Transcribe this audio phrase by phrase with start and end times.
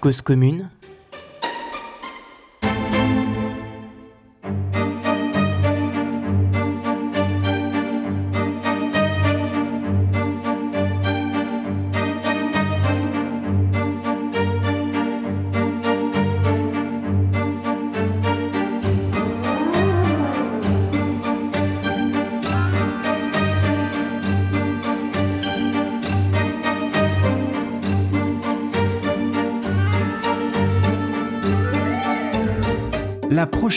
[0.00, 0.70] Cause commune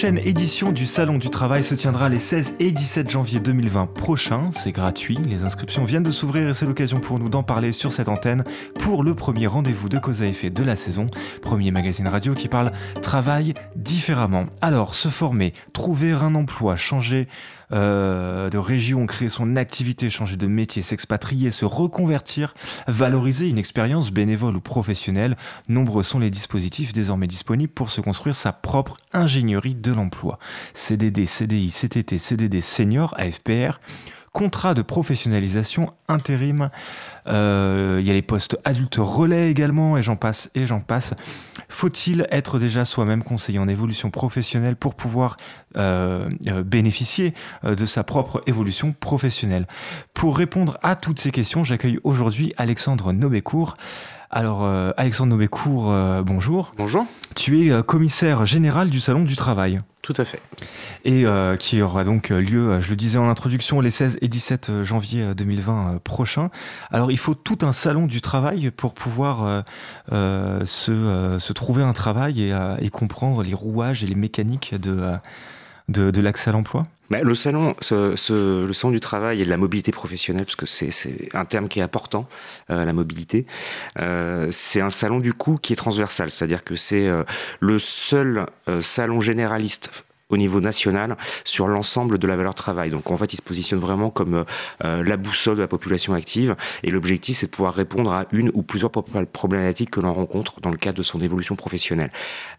[0.02, 4.50] prochaine édition du Salon du Travail se tiendra les 16 et 17 janvier 2020 prochains.
[4.52, 7.94] C'est gratuit, les inscriptions viennent de s'ouvrir et c'est l'occasion pour nous d'en parler sur
[7.94, 8.44] cette antenne
[8.80, 11.06] pour le premier rendez-vous de cause à effet de la saison.
[11.44, 12.72] Premier magazine radio qui parle
[13.04, 14.48] travail différemment.
[14.62, 17.28] Alors, se former, trouver un emploi, changer
[17.74, 22.54] euh, de région, créer son activité, changer de métier, s'expatrier, se reconvertir,
[22.88, 25.38] valoriser une expérience bénévole ou professionnelle.
[25.70, 30.40] Nombreux sont les dispositifs désormais disponibles pour se construire sa propre ingénierie de l'emploi.
[30.74, 33.80] CDD, CDI, CTT, CDD senior, AFPR
[34.32, 36.70] contrat de professionnalisation intérim.
[37.28, 41.14] Euh, il y a les postes adultes relais également, et j'en passe, et j'en passe.
[41.70, 45.38] Faut-il être déjà soi-même conseiller en évolution professionnelle pour pouvoir
[45.78, 49.68] euh, euh, bénéficier de sa propre évolution professionnelle?
[50.14, 53.76] Pour répondre à toutes ces questions, j'accueille aujourd'hui Alexandre Nobécourt.
[54.32, 54.64] Alors,
[54.98, 55.94] Alexandre Nobécourt,
[56.24, 56.72] bonjour.
[56.78, 57.06] Bonjour.
[57.36, 59.82] Tu es commissaire général du Salon du Travail.
[60.02, 60.42] Tout à fait.
[61.06, 64.84] Et euh, qui aura donc lieu, je le disais en introduction, les 16 et 17
[64.84, 66.50] janvier 2020 prochains.
[66.90, 69.64] Alors il faut tout un salon du travail pour pouvoir
[70.12, 75.14] euh, se, se, trouver un travail et, et, comprendre les rouages et les mécaniques de,
[75.88, 76.84] de, de l'accès à l'emploi?
[77.12, 78.16] Bah, le salon, le
[78.74, 81.84] salon du travail et de la mobilité professionnelle, parce que c'est un terme qui est
[81.84, 82.26] important,
[82.70, 83.46] euh, la mobilité.
[84.00, 87.24] Euh, c'est un salon du coup qui est transversal, c'est-à-dire que c'est euh,
[87.60, 88.46] le seul
[88.80, 92.90] salon généraliste au niveau national sur l'ensemble de la valeur travail.
[92.90, 94.46] Donc en fait, il se positionne vraiment comme
[94.84, 98.50] euh, la boussole de la population active et l'objectif c'est de pouvoir répondre à une
[98.54, 102.12] ou plusieurs problématiques que l'on rencontre dans le cadre de son évolution professionnelle.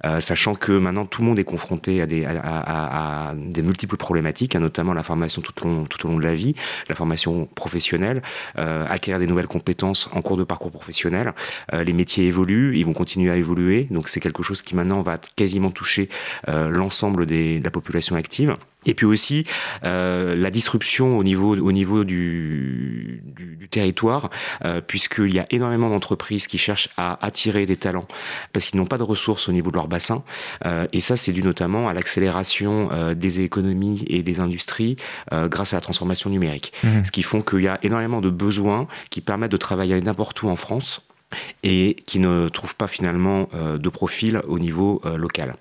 [0.05, 3.97] Euh, sachant que maintenant tout le monde est confronté à des, à, à, à multiples
[3.97, 6.55] problématiques, hein, notamment la formation tout au, long, tout au long de la vie,
[6.89, 8.23] la formation professionnelle,
[8.59, 11.33] euh, acquérir des nouvelles compétences en cours de parcours professionnel.
[11.73, 15.03] Euh, les métiers évoluent, ils vont continuer à évoluer, donc c'est quelque chose qui maintenant
[15.03, 16.09] va quasiment toucher
[16.49, 18.57] euh, l'ensemble des de la population active.
[18.85, 19.45] Et puis aussi
[19.85, 24.29] euh, la disruption au niveau, au niveau du, du, du territoire,
[24.65, 28.09] euh, puisqu'il y a énormément d'entreprises qui cherchent à attirer des talents
[28.53, 30.25] parce qu'ils n'ont pas de ressources au niveau de leur bassin.
[30.67, 34.97] Euh, et ça, c'est dû notamment à l'accélération des économies et des industries
[35.31, 36.73] grâce à la transformation numérique.
[36.83, 37.05] Mmh.
[37.05, 40.49] Ce qui font qu'il y a énormément de besoins qui permettent de travailler n'importe où
[40.49, 41.03] en France
[41.63, 45.55] et qui ne trouvent pas finalement euh, de profil au niveau euh, local.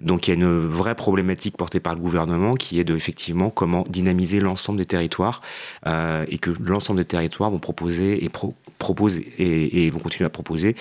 [0.00, 3.50] Donc il y a une vraie problématique portée par le gouvernement qui est de effectivement
[3.50, 5.42] comment dynamiser l'ensemble des territoires
[5.86, 8.54] euh, et que l'ensemble des territoires vont proposer et pro
[9.38, 10.74] et, vont continuer à proposer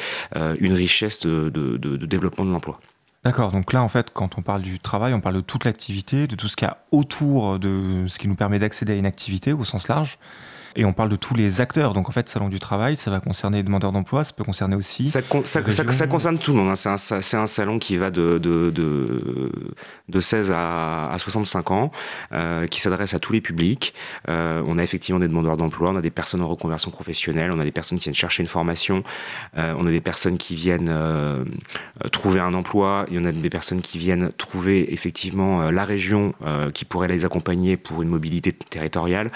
[0.59, 2.79] une richesse de, de développement de l'emploi.
[3.23, 6.25] D'accord, donc là en fait quand on parle du travail, on parle de toute l'activité,
[6.25, 9.05] de tout ce qu'il y a autour de ce qui nous permet d'accéder à une
[9.05, 10.17] activité au sens large.
[10.75, 11.93] Et on parle de tous les acteurs.
[11.93, 14.75] Donc en fait, salon du travail, ça va concerner les demandeurs d'emploi, ça peut concerner
[14.75, 15.07] aussi.
[15.07, 16.69] Ça, con ça, ça, ça, concerne tout le monde.
[16.69, 16.75] Hein.
[16.75, 19.51] C'est un, un, salon qui va de, de, de,
[20.07, 21.91] de 16 à, à 65 ans,
[22.31, 23.93] euh, qui s'adresse à tous les publics.
[24.27, 27.59] Euh, on a effectivement des demandeurs d'emploi, on a des personnes en reconversion professionnelle, on
[27.59, 29.03] a des personnes qui viennent chercher une formation,
[29.57, 30.93] euh, on a des personnes qui viennent
[32.11, 36.33] trouver un emploi, il y en a des personnes qui viennent trouver effectivement la région
[36.73, 39.31] qui pourrait les accompagner pour une mobilité territoriale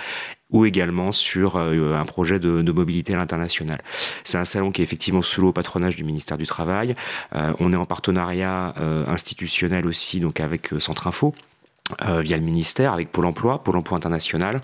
[0.53, 3.80] ou également sur euh, un projet de, de mobilité à l'international.
[4.24, 6.96] C'est un salon qui est effectivement sous le patronage du ministère du Travail.
[7.36, 11.36] Euh, on est en partenariat euh, institutionnel aussi, donc avec Centre Info.
[12.06, 14.62] Euh, via le ministère, avec Pôle emploi, Pôle emploi international.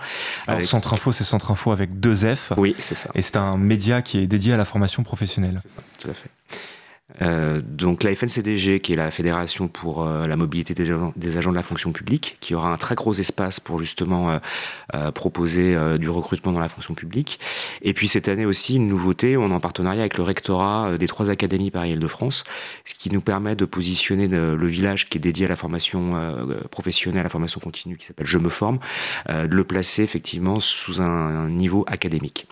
[0.48, 0.66] Alors, avec...
[0.66, 2.54] Centre Info, c'est Centre Info avec deux F.
[2.56, 3.10] Oui, c'est ça.
[3.14, 5.60] Et c'est un média qui est dédié à la formation professionnelle.
[5.62, 6.30] C'est ça, tout à fait.
[7.22, 10.90] Euh, donc la FNCDG, qui est la fédération pour euh, la mobilité des
[11.38, 14.40] agents, de la fonction publique, qui aura un très gros espace pour justement euh,
[14.96, 17.40] euh proposer du recrutement dans la fonction publique.
[17.82, 21.08] Et puis cette année aussi, une nouveauté, on est en partenariat avec le rectorat des
[21.08, 22.44] trois académies Paris-Île-de-France,
[22.86, 26.14] ce qui nous permet de positionner le, village qui est dédié à la formation
[26.70, 28.80] professionnelle, à la formation continue, qui s'appelle Je me forme,
[29.28, 32.48] de le placer effectivement sous un niveau académique.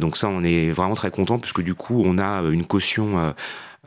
[0.00, 3.32] Donc ça, on est vraiment très content, puisque du coup, on a une caution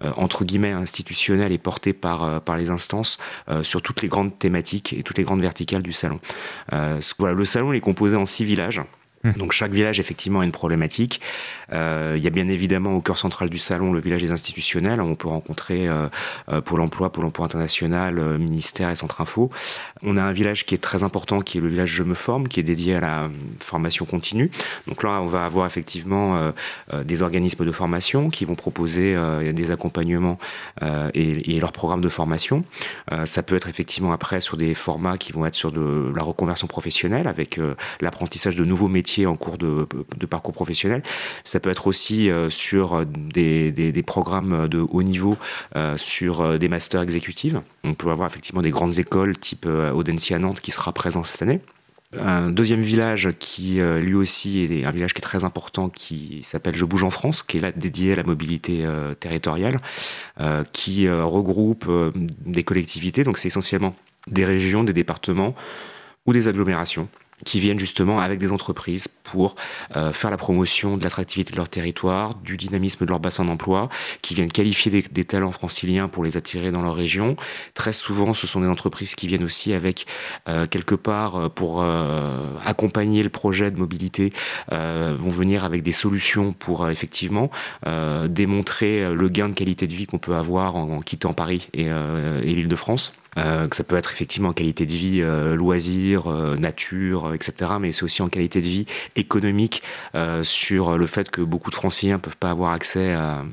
[0.03, 4.07] euh, entre guillemets institutionnelle et portée par, euh, par les instances euh, sur toutes les
[4.07, 6.19] grandes thématiques et toutes les grandes verticales du salon.
[7.19, 8.81] voilà, le salon est composé en six villages.
[9.37, 11.21] Donc chaque village effectivement a une problématique.
[11.73, 14.99] Euh, il y a bien évidemment au cœur central du salon le village des institutionnels.
[15.01, 16.07] On peut rencontrer euh,
[16.49, 19.49] euh Pôle Emploi, Pôle Emploi International, euh, ministère et Centre Info.
[20.03, 22.47] On a un village qui est très important, qui est le village Je me forme,
[22.47, 23.29] qui est dédié à la
[23.59, 24.49] formation continue.
[24.87, 29.15] Donc là, on va avoir effectivement euh, des organismes de formation qui vont proposer
[29.53, 30.37] des accompagnements
[31.13, 32.63] et, et leurs programmes de formation.
[33.25, 36.67] ça peut être effectivement après sur des formats qui vont être sur de la reconversion
[36.67, 37.59] professionnelle avec
[37.99, 39.85] l'apprentissage de nouveaux métiers en cours de,
[40.29, 41.03] parcours professionnel.
[41.43, 45.37] Ça peut être aussi euh, sur des, programmes de haut niveau,
[45.75, 47.55] euh, sur euh, des masters exécutifs.
[47.83, 51.61] On peut avoir effectivement des grandes écoles type Audencia Nantes qui sera présent cette année.
[52.19, 56.75] Un deuxième village qui lui aussi est un village qui est très important qui s'appelle
[56.75, 58.85] Je bouge en France, qui est là dédié à la mobilité
[59.21, 59.79] territoriale,
[60.73, 61.89] qui regroupe
[62.45, 63.95] des collectivités, donc c'est essentiellement
[64.27, 65.53] des régions, des départements
[66.25, 67.07] ou des agglomérations
[67.45, 69.55] qui viennent justement avec des entreprises pour
[69.95, 73.89] euh, faire la promotion de l'attractivité de leur territoire, du dynamisme de leur bassin d'emploi,
[74.21, 77.35] qui viennent qualifier des, talents franciliens pour les attirer dans leur région.
[77.73, 80.05] Très souvent, ce sont des entreprises qui viennent aussi avec,
[80.49, 81.83] euh, quelque part, euh, pour
[82.65, 84.33] accompagner le projet de mobilité,
[84.69, 87.49] vont venir avec des solutions pour effectivement
[88.29, 92.55] démontrer le gain de qualité de vie qu'on peut avoir en, quittant Paris et, et
[92.55, 93.13] l'île de France.
[93.37, 97.71] Euh, que ça peut être effectivement en qualité de vie, euh, loisirs, euh, nature, etc.
[97.79, 98.85] Mais c'est aussi en qualité de vie
[99.15, 99.83] économique
[100.43, 103.43] sur le fait que beaucoup de Franciliens ne peuvent pas avoir accès à,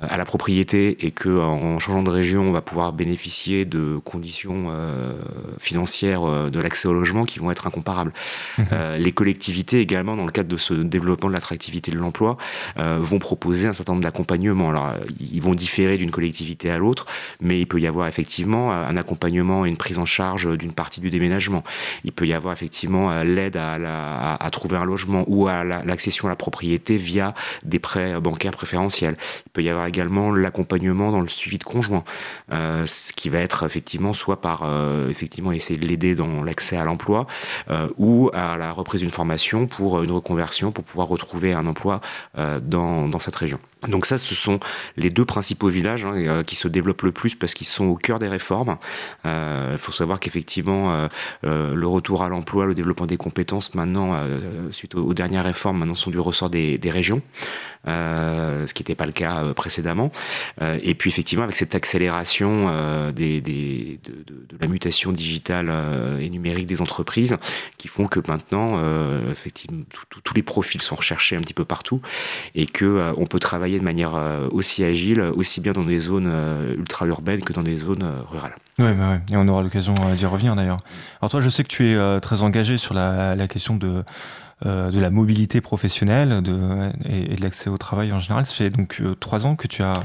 [0.00, 4.66] à la propriété et que en changeant de région, on va pouvoir bénéficier de conditions
[4.70, 5.12] euh,
[5.58, 8.12] financières euh, de l'accès au logement qui vont être incomparables.
[8.58, 8.66] Mhm.
[8.72, 12.36] Euh, les collectivités également, dans le cadre de ce développement de l'attractivité de l'emploi,
[12.76, 14.70] vont proposer un certain nombre d'accompagnements.
[14.70, 17.06] Alors, ils vont différer d'une collectivité à l'autre,
[17.40, 21.00] mais il peut y avoir effectivement un accompagnement et une prise en charge d'une partie
[21.00, 21.62] du déménagement.
[22.04, 26.30] Il peut y avoir effectivement l'aide à, à, trouver un logement ou à l'accession à
[26.30, 27.34] la propriété via
[27.64, 29.16] des prêts bancaires préférentiels.
[29.46, 32.04] Il peut y avoir également l'accompagnement dans le suivi de conjoint,
[32.52, 36.76] euh, ce qui va être effectivement soit par euh, effectivement essayer de l'aider dans l'accès
[36.76, 37.26] à l'emploi
[37.70, 42.00] euh, ou à la reprise d'une formation pour une reconversion pour pouvoir retrouver un emploi
[42.62, 43.58] dans, dans cette région.
[43.88, 44.60] Donc ça, ce sont
[44.96, 48.18] les deux principaux villages hein, qui se développent le plus parce qu'ils sont au cœur
[48.18, 48.76] des réformes.
[49.24, 51.08] Il faut savoir qu'effectivement,
[51.42, 54.16] le retour à l'emploi, le développement des compétences, maintenant,
[54.70, 57.22] suite aux, dernières réformes, maintenant sont du ressort des régions,
[57.86, 60.12] ce qui n'était pas le cas précédemment précédemment.
[60.60, 63.98] Euh, et puis effectivement, avec cette accélération euh, de,
[64.60, 67.36] la mutation digitale euh, et numérique des entreprises,
[67.78, 68.78] qui font que maintenant,
[69.30, 69.84] effectivement,
[70.24, 72.00] tous les profils sont recherchés un petit peu partout
[72.54, 74.14] et que on peut travailler de manière
[74.50, 76.30] aussi agile, aussi bien dans des zones
[76.76, 78.54] ultra-urbaines que dans des zones rurales.
[78.78, 79.20] Oui, bah ouais.
[79.30, 80.78] et on aura l'occasion d'y revenir d'ailleurs.
[81.20, 84.02] Alors toi, je sais que tu es très engagé sur la, question de euh,
[84.64, 88.46] de la mobilité professionnelle de, et, de l'accès au travail en général.
[88.46, 90.02] Ça fait donc euh, trois ans que tu as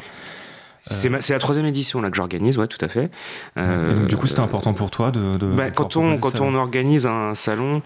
[0.90, 3.12] c'est la troisième édition là que j'organise, ouais, tout à fait.
[3.58, 5.38] donc, du coup, c'était important pour toi de.
[5.38, 7.82] Bah, quand on quand on organise un salon,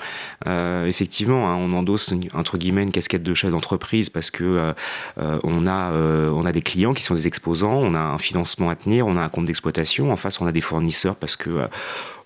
[0.46, 4.76] euh, effectivement, hein, on endosse entre guillemets une casquette de chef d'entreprise parce que
[5.18, 8.76] on a on a des clients qui sont des exposants, on a un financement à
[8.76, 10.12] tenir, on a un compte d'exploitation.
[10.12, 11.68] En face, on a des fournisseurs parce que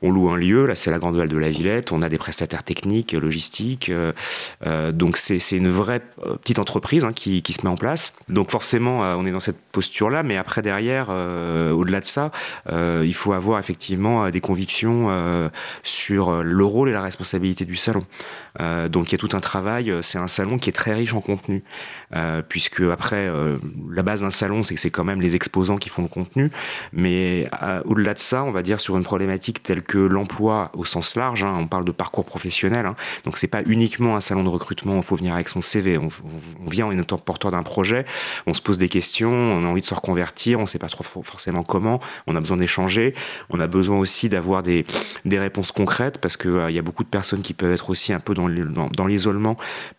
[0.06, 2.20] on loue un lieu, là c'est la Grande Halle de la Villette, on a des
[2.20, 4.14] prestataires techniques, logistiques, euh,
[4.66, 8.14] euh, donc c'est une vraie euh, petite entreprise hein, qui, qui, se met en place.
[8.30, 12.32] Donc forcément on est dans cette posture-là, mais après derrière, au-delà de ça,
[12.72, 15.50] il faut avoir effectivement des convictions
[15.84, 18.06] sur le rôle et la responsabilité du salon.
[18.60, 21.22] Donc il y a tout un travail, c'est un salon qui est très riche en
[21.22, 21.64] contenu,
[22.50, 23.30] puisque après
[23.92, 26.52] la base d'un salon c'est que c'est quand même les exposants qui font le contenu,
[26.94, 27.50] mais
[27.86, 31.44] au-delà de ça, on va dire sur une problématique telle que l'emploi au sens large,
[31.44, 34.98] hein, on parle de parcours professionnel, hein, donc c'est pas uniquement un salon de recrutement,
[34.98, 36.10] il faut venir avec son CV, on,
[36.70, 38.06] vient, on est porteur d'un projet,
[38.48, 40.88] on se pose des questions, on a envie de se reconvertir, on ne sait pas
[40.88, 43.14] trop forcément comment, on a besoin d'échanger,
[43.50, 44.86] on a besoin aussi d'avoir des,
[45.26, 48.14] des réponses concrètes parce euh, il y a beaucoup de personnes qui peuvent être aussi
[48.14, 49.58] un peu dans l'isolement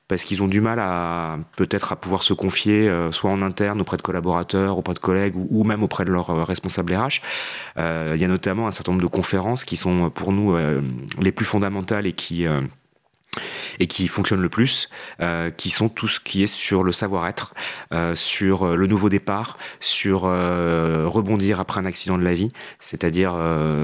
[0.08, 3.80] parce qu'ils ont du mal à peut-être à pouvoir se confier, euh, soit en interne
[3.80, 7.20] auprès de collaborateurs, auprès de collègues ou, même auprès de leurs euh, responsables RH.
[7.76, 10.56] Euh, il y a notamment un certain nombre de conférences qui sont pour nous
[11.20, 12.46] les plus fondamentales et qui
[13.78, 14.88] et qui fonctionnent le plus,
[15.20, 17.54] euh, qui sont tout ce qui est sur le savoir-être,
[17.92, 23.34] euh, sur euh, le nouveau départ, sur rebondir après un accident de la vie, c'est-à-dire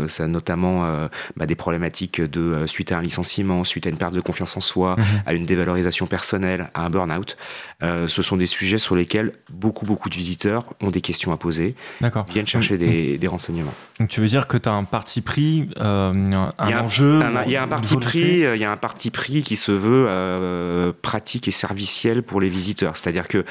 [0.09, 4.21] ça notamment bah, des problématiques de suite à un licenciement, suite à une perte de
[4.21, 5.05] confiance en soi, mhm.
[5.27, 7.37] à une dévalorisation personnelle, à un burn-out.
[7.81, 11.75] ce sont des sujets sur lesquels beaucoup beaucoup de visiteurs ont des questions à poser,
[12.31, 13.75] viennent chercher des, des, renseignements.
[13.99, 17.63] Donc tu veux dire que tu as un parti pris, un, enjeu Il y a
[17.63, 22.23] un parti pris, il y a un parti pris qui se veut pratique et serviciel
[22.23, 22.97] pour les visiteurs.
[22.97, 23.45] C'est-à-dire que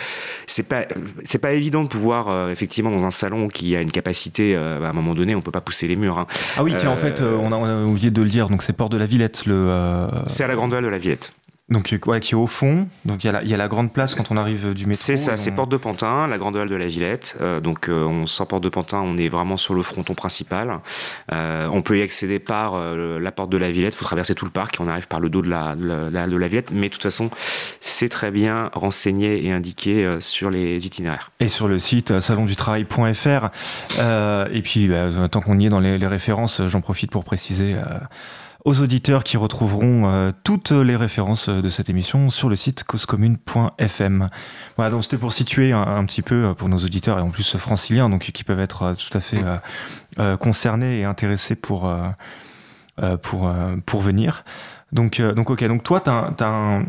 [0.47, 0.85] c'est pas
[1.23, 4.93] c'est pas évident de pouvoir effectivement dans un salon qui a une capacité à un
[4.93, 6.19] moment donné, on peut pas pousser les murs.
[6.19, 6.27] Hein.
[6.57, 8.49] Ah oui, tiens, en fait, on a, on, a, oublié de le dire.
[8.49, 10.07] Donc c'est Port de la Villette le.
[10.27, 11.33] C'est à la Grande Halle de la Villette.
[11.71, 12.89] Donc, ouais, qui est au fond.
[13.05, 15.01] Donc, il y, y, a la grande place quand on arrive du métro.
[15.01, 17.37] C'est ça, c'est Porte de Pantin, la grande halle de la Villette.
[17.39, 20.79] Euh, donc, euh, on sort Porte de Pantin, on est vraiment sur le fronton principal.
[21.31, 23.93] Euh, on peut y accéder par la porte de la Villette.
[23.93, 26.09] Il faut traverser tout le parc et on arrive par le dos de la, de
[26.11, 26.71] la, de la Villette.
[26.71, 27.29] Mais de toute façon,
[27.79, 31.31] c'est très bien renseigné et indiqué sur les itinéraires.
[31.39, 33.49] Et sur le site salondutravail.fr.
[34.51, 37.77] et puis, bah, tant qu'on y est dans les, les références, j'en profite pour préciser
[38.63, 44.29] aux auditeurs qui retrouveront euh, toutes les références de cette émission sur le site causecommune.fm.
[44.75, 47.57] Voilà, donc c'était pour situer un, petit peu euh, pour nos auditeurs et en plus
[47.57, 49.41] franciliens, donc qui peuvent être euh, tout à fait
[50.39, 51.91] concernés et intéressés pour
[53.21, 53.51] pour
[53.85, 54.43] pour venir.
[54.91, 55.63] Donc, donc ok.
[55.65, 56.85] Donc toi, t'as, as un,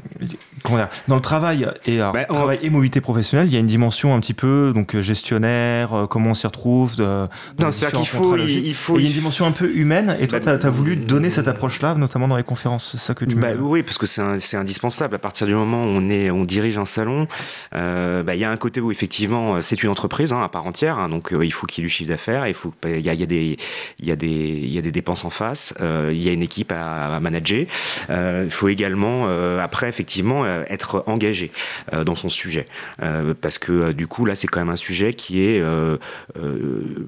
[1.08, 4.20] dans le travail et bah, travail et mobilité professionnelle, il y a une dimension un
[4.20, 6.96] petit peu donc gestionnaire, euh, comment on s'y retrouve.
[6.96, 7.26] De,
[7.58, 8.98] non, c'est qu'il faut, il, faut.
[8.98, 10.16] il y a une dimension un peu humaine.
[10.20, 12.92] Et toi, bah, tu as, voulu donner cette approche-là, notamment dans les conférences.
[12.92, 13.34] C'est ça que tu.
[13.34, 15.14] Bah, oui, parce que c'est indispensable.
[15.16, 17.26] À partir du moment où on est, on dirige un salon,
[17.74, 20.98] euh, il y a un côté où effectivement c'est une entreprise hein, à part entière.
[20.98, 22.46] Hein, donc euh, il faut qu'il y ait du chiffre d'affaires.
[22.46, 23.58] Il faut, il y a, y a, des,
[23.98, 25.74] il y a des, il y a des dépenses en face.
[25.80, 27.66] Il y a une équipe à, à manager.
[28.08, 29.28] Il faut également
[29.60, 31.50] après effectivement euh, être engagé
[31.92, 32.66] euh, dans son sujet.
[33.02, 35.62] Euh, parce que du coup, là, c'est quand même un sujet qui est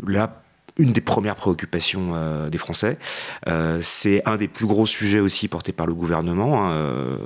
[0.07, 0.41] là
[0.77, 2.15] une des premières préoccupations
[2.51, 2.99] des Français.
[3.81, 6.69] c'est un des plus gros sujets aussi portés par le gouvernement.
[6.69, 7.19] Hein,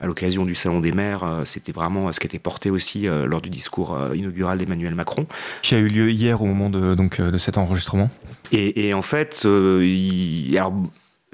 [0.00, 3.50] à l'occasion du Salon des maires, c'était vraiment ce qui était porté aussi lors du
[3.50, 5.26] discours inaugural d'Emmanuel Macron.
[5.60, 8.08] Qui a eu lieu hier au moment de, donc, de cet enregistrement.
[8.52, 10.58] Et, en fait, il,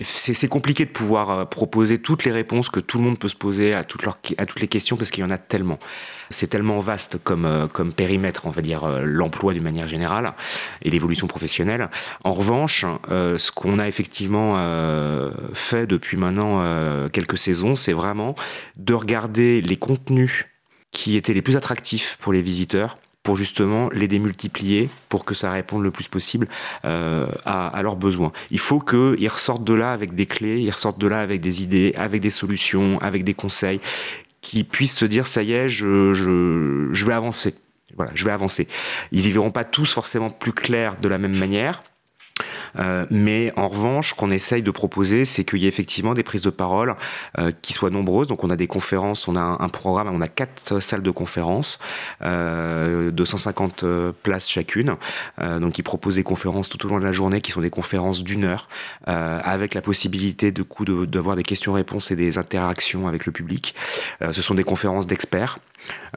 [0.00, 3.36] c'est compliqué de pouvoir euh, proposer toutes les réponses que tout le monde peut se
[3.36, 5.78] poser à toutes, à toutes les questions parce qu'il y en a tellement.
[6.30, 10.34] C'est tellement vaste comme, euh, comme périmètre, on va dire, euh, l'emploi d'une manière générale
[10.82, 11.88] et l'évolution professionnelle.
[12.22, 14.56] En revanche, ce qu'on a effectivement
[15.52, 18.34] fait depuis maintenant quelques saisons, c'est vraiment
[18.76, 20.46] de regarder les contenus
[20.90, 25.50] qui étaient les plus attractifs pour les visiteurs pour justement les démultiplier pour que ça
[25.50, 26.48] réponde le plus possible
[26.84, 28.32] euh, à, leurs besoins.
[28.50, 31.62] Il faut qu'ils ressortent de là avec des clés, ils ressortent de là avec des
[31.62, 33.80] idées, avec des solutions, avec des conseils,
[34.40, 37.54] qui puissent se dire ça y est, je, je, je vais avancer.
[37.96, 38.68] Voilà, je vais avancer.
[39.12, 41.82] Ils y verront pas tous forcément plus clair de la même manière,
[42.78, 46.42] euh, mais en revanche, qu'on essaye de proposer, c'est qu'il y ait effectivement des prises
[46.42, 46.94] de parole
[47.38, 48.26] euh, qui soient nombreuses.
[48.26, 51.78] Donc on a des conférences, on a un, programme, on a quatre salles de conférences,
[52.22, 54.96] euh, 250 euh, places chacune,
[55.38, 58.24] donc qui proposent des conférences tout au long de la journée, qui sont des conférences
[58.24, 58.68] d'une heure,
[59.04, 63.74] avec la possibilité de coup d'avoir des questions-réponses et des interactions avec le public.
[64.20, 65.58] ce sont des conférences d'experts.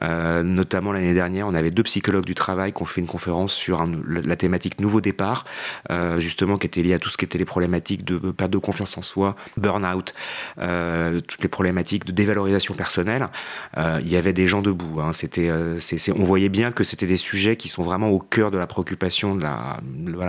[0.02, 3.52] Euh, notamment l'année dernière, on avait deux psychologues du travail qui ont fait une conférence
[3.52, 5.44] sur la thématique nouveau départ,
[5.90, 8.58] euh, justement qui était liée à tout ce qui était les problématiques de perte de
[8.58, 10.14] confiance en soi, burn-out,
[10.58, 13.28] euh, toutes les problématiques de dévalorisation personnelle.
[13.76, 15.00] il y avait des gens debout.
[15.00, 15.12] Hein.
[16.16, 19.34] On voyait bien que c'était des sujets qui sont vraiment au cœur de la préoccupation
[19.34, 19.78] de la,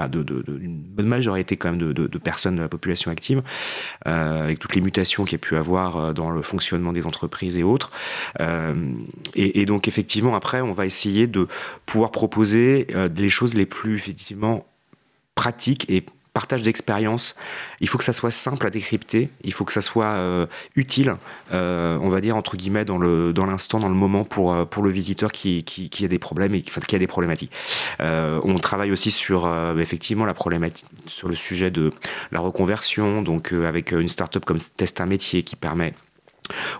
[0.07, 3.41] de, bonne majorité quand même de, personnes de la population active,
[4.05, 7.63] avec toutes les mutations qu'il y a pu avoir dans le fonctionnement des entreprises et
[7.63, 7.91] autres.
[9.35, 11.47] Et, donc effectivement, après, on va essayer de
[11.85, 14.65] pouvoir proposer euh, les choses les plus effectivement
[15.35, 16.03] pratiques et
[16.33, 17.35] partage d'expérience.
[17.79, 21.15] Il faut que ça soit simple à décrypter, il faut que ça soit euh, utile,
[21.51, 24.83] euh, on va dire entre guillemets dans le dans l'instant, dans le moment pour pour
[24.83, 27.51] le visiteur qui, qui, a des problèmes et qui, a des problématiques.
[27.99, 31.91] on travaille aussi sur effectivement la problématique sur le sujet de
[32.31, 35.93] la reconversion, donc avec une start-up comme Test un métier qui permet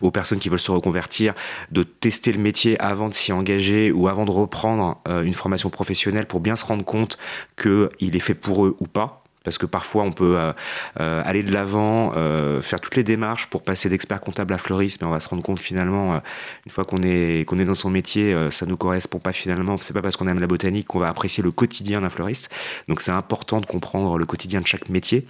[0.02, 1.34] aux personnes qui veulent se reconvertir,
[1.72, 5.70] de tester le métier avant de s'y engager ou avant de reprendre euh, une formation
[5.70, 7.18] professionnelle pour bien se rendre compte
[7.58, 10.54] qu'il est fait pour eux ou pas parce que parfois on peut euh,
[11.00, 15.02] euh, aller de l'avant, euh, faire toutes les démarches pour passer d'expert comptable à fleuriste,
[15.02, 16.22] mais on va se rendre compte finalement,
[16.66, 19.78] une fois qu'on est, qu'on est dans son métier, ça nous correspond pas finalement.
[19.82, 22.54] C'est pas parce qu'on aime la botanique qu'on va apprécier le quotidien d'un fleuriste.
[22.88, 25.28] Donc c'est important de comprendre le quotidien de chaque métier,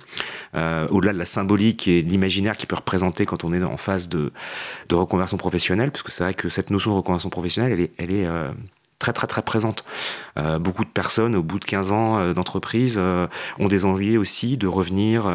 [0.53, 4.09] au-delà de la symbolique et de l'imaginaire qui peut représenter quand on est en phase
[4.09, 4.31] de,
[4.89, 8.27] de reconversion professionnelle, parce que c'est vrai que cette notion de reconversion professionnelle, elle est
[9.03, 9.83] très très très présente.
[10.39, 13.27] Euh, beaucoup de personnes au bout de 15 ans euh, d'entreprise euh,
[13.59, 15.27] ont des envies aussi de revenir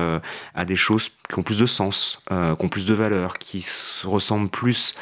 [0.54, 3.62] à des choses qui ont plus de sens, euh, qui ont plus de valeur, qui
[3.62, 4.94] se ressemblent plus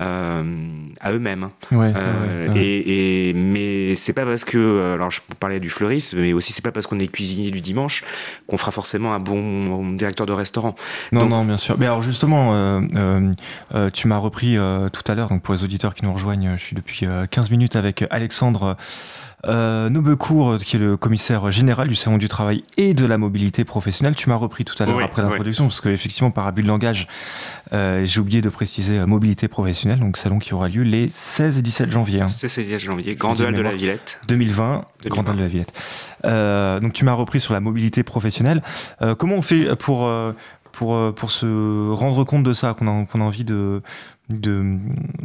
[0.00, 0.42] euh,
[1.00, 1.50] à eux-mêmes.
[1.70, 2.60] Ouais, Euh, ouais, ouais.
[2.60, 6.62] Et, et mais c'est pas parce que alors je parlais du fleuriste, mais aussi c'est
[6.64, 8.02] pas parce qu'on est cuisinier du dimanche
[8.48, 10.74] qu'on fera forcément un bon directeur de restaurant.
[11.12, 11.76] Non, Donc- non, bien sûr.
[11.78, 12.80] Mais alors justement,
[13.92, 16.76] tu m'as repris tout à l'heure, donc pour les auditeurs qui nous rejoignent, je suis
[16.76, 18.76] depuis euh, 15 minutes avec Alexandre
[19.46, 23.18] euh, Nobecourt, euh, qui est le commissaire général du Salon du Travail et de la
[23.18, 24.14] mobilité professionnelle.
[24.14, 25.28] Tu m'as repris tout à l'heure Oui, après oui.
[25.28, 27.06] l'introduction, parce que effectivement, par abus de langage,
[27.72, 31.58] euh, j'ai oublié de préciser euh, mobilité professionnelle, donc salon qui aura lieu les 16
[31.58, 32.20] et 17 janvier.
[32.22, 32.28] hein.
[32.28, 34.20] C'est 16 janvier, Grande Halle de la Villette.
[34.28, 35.08] 2020, 2020.
[35.10, 35.72] Grande Halle de la Villette.
[36.24, 38.62] Euh, donc tu m'as repris sur la mobilité professionnelle.
[39.02, 40.08] Euh, comment on fait pour,
[40.72, 43.82] pour, pour se rendre compte de ça, qu'on a, qu'on a envie de...
[44.30, 44.78] de,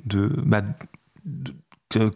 [0.05, 0.61] de, bah,
[1.25, 1.53] de-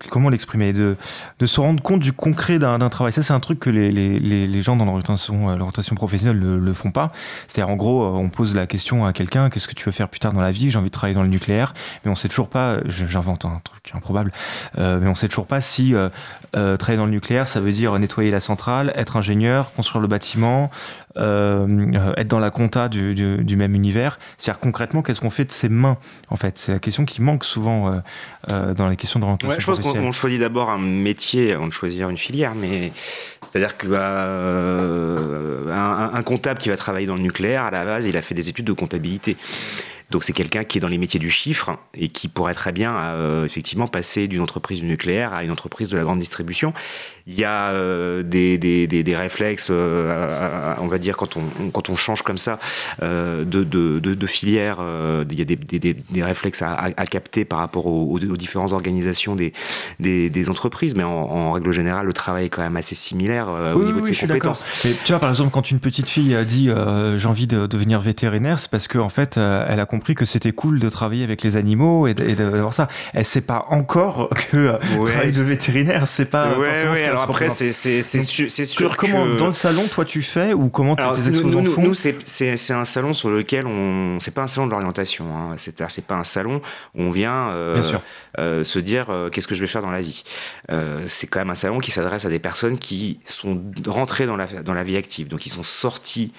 [0.10, 0.96] comment l'exprimer de,
[1.44, 3.12] se rendre compte du concret d'un travail.
[3.12, 7.12] Ça, c'est un truc que les, gens dans l'orientation euh, professionnelle ne le font pas.
[7.48, 10.10] C'est-à-dire, en gros, euh, on pose la question à quelqu'un qu'est-ce que tu veux faire
[10.10, 10.70] plus tard dans la vie?
[10.70, 11.74] J'ai envie de travailler dans le nucléaire,
[12.06, 12.77] mais on sait toujours pas.
[12.86, 14.32] J'invente un truc improbable,
[14.77, 15.96] euh, mais on sait toujours pas si
[16.53, 20.70] travailler dans le nucléaire, ça veut dire nettoyer la centrale, être ingénieur, construire le bâtiment,
[21.17, 24.20] euh, être dans la compta du, du, du même univers.
[24.38, 25.98] C'est-à-dire concrètement, qu'est-ce qu'on fait de ses mains
[26.29, 28.00] En fait, c'est la question qui manque souvent euh,
[28.50, 31.74] euh, dans les questions d'orientation Ouais, je pense qu'on choisit d'abord un métier avant de
[31.74, 32.91] choisir une filière, mais
[33.41, 38.05] c'est-à-dire que euh, un, un comptable qui va travailler dans le nucléaire, à la base,
[38.05, 39.38] il a fait des études de comptabilité.
[40.12, 42.96] Donc c'est quelqu'un qui est dans les métiers du chiffre et qui pourrait très bien
[42.96, 46.74] euh, effectivement passer d'une entreprise du nucléaire à une entreprise de la grande distribution.
[47.26, 51.16] Il y a euh, des, des, des, des réflexes, euh, à- à- on va dire,
[51.16, 52.60] quand on, quand on change comme ça
[53.02, 56.74] euh, de, de, de, de filière, euh, il y a des, des, des, réflexes à,
[56.74, 59.54] à, capter par rapport aux, aux- différentes organisations des,
[60.02, 63.48] des, des entreprises, mais en, en règle générale, le travail est quand même assez similaire
[63.48, 64.52] euh, au Oui, niveau oui, de oui, ses je suis d'accord.
[64.54, 64.66] compétences.
[64.84, 67.68] Mais tu vois, par exemple, quand une petite fille a dit euh, j'ai envie de
[67.68, 71.24] devenir vétérinaire, c'est parce qu'en en fait, elle a compris que c'était cool de travailler
[71.24, 72.88] avec les animaux et d'avoir ça.
[73.14, 75.12] Elle sait pas encore que euh, Ouais.
[75.12, 76.58] travail de vétérinaire, c'est pas.
[76.60, 79.38] ouais, forcément ouais, alors après, c'est sûr, sûr comment que...
[79.38, 81.94] dans le salon, toi, tu fais ou comment Alors, tes nous, exposants nous, font nous,
[81.94, 84.20] c'est- un salon sur lequel on.
[84.20, 85.26] C'est pas un salon de l'orientation.
[85.36, 85.56] Hein.
[85.58, 86.62] C'est c'est pas un salon
[86.96, 88.02] où on vient euh, Bien sûr.
[88.40, 90.24] euh, se dire euh, qu'est-ce que je vais faire dans la vie.
[90.72, 94.36] Euh, c'est quand même un salon qui s'adresse à des personnes qui sont rentrées dans
[94.36, 96.34] la, dans la vie active, donc ils sont sortis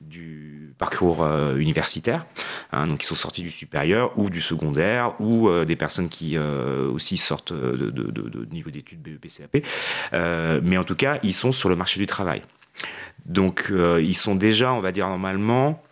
[0.00, 2.24] du parcours euh, universitaire,
[2.72, 6.36] hein, donc ils sont sortis du supérieur ou du secondaire, ou euh, des personnes qui
[6.36, 9.64] euh, aussi sortent de, de- de- de niveau d'études BEP, CAP,
[10.62, 12.42] mais en tout cas ils sont sur le marché du travail.
[13.26, 15.82] Donc ils sont déjà, on va dire normalement,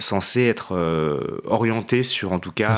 [0.00, 0.72] censés être
[1.44, 2.76] orientés sur en tout cas.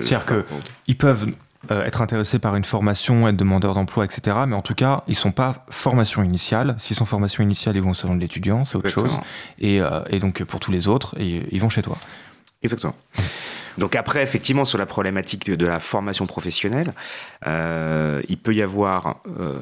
[0.00, 0.44] C'est-à-dire que- leur-
[0.86, 1.26] Ils peuvent
[1.70, 4.38] euh, être intéressés par une formation, être demandeurs d'emploi, etc.
[4.46, 6.74] Mais en tout cas, ils sont pas formation initiale.
[6.78, 9.12] S'ils sont formation initiale, ils vont au salon de l'étudiant, c'est autre chose.
[9.58, 11.98] Et, euh, et donc pour tous les autres, et, ils vont chez toi.
[12.62, 12.94] Exactement.
[13.78, 16.92] Donc après, effectivement, sur la problématique de, la formation professionnelle,
[17.46, 19.58] euh, il peut y avoir euh,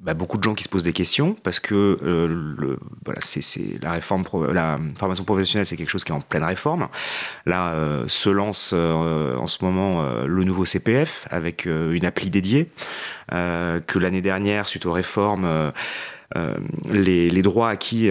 [0.00, 3.92] bah, beaucoup de gens qui se posent des questions parce que euh, voilà, c'est, la
[3.92, 6.88] réforme, la formation professionnelle, c'est quelque chose qui est en pleine réforme.
[7.44, 12.30] Là, euh, se lance euh, en ce moment euh, le nouveau CPF avec une appli
[12.30, 12.70] dédiée
[13.30, 15.72] que l'année dernière, suite aux réformes,
[16.90, 18.10] les, les droits acquis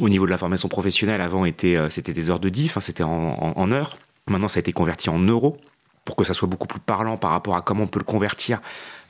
[0.00, 3.04] au niveau de la formation professionnelle avant euh, c'était des heures de diff, hein, c'était
[3.04, 3.96] en heures.
[4.28, 5.58] Maintenant, ça a été converti en euros
[6.04, 8.60] pour que ça soit beaucoup plus parlant par rapport à comment on peut le convertir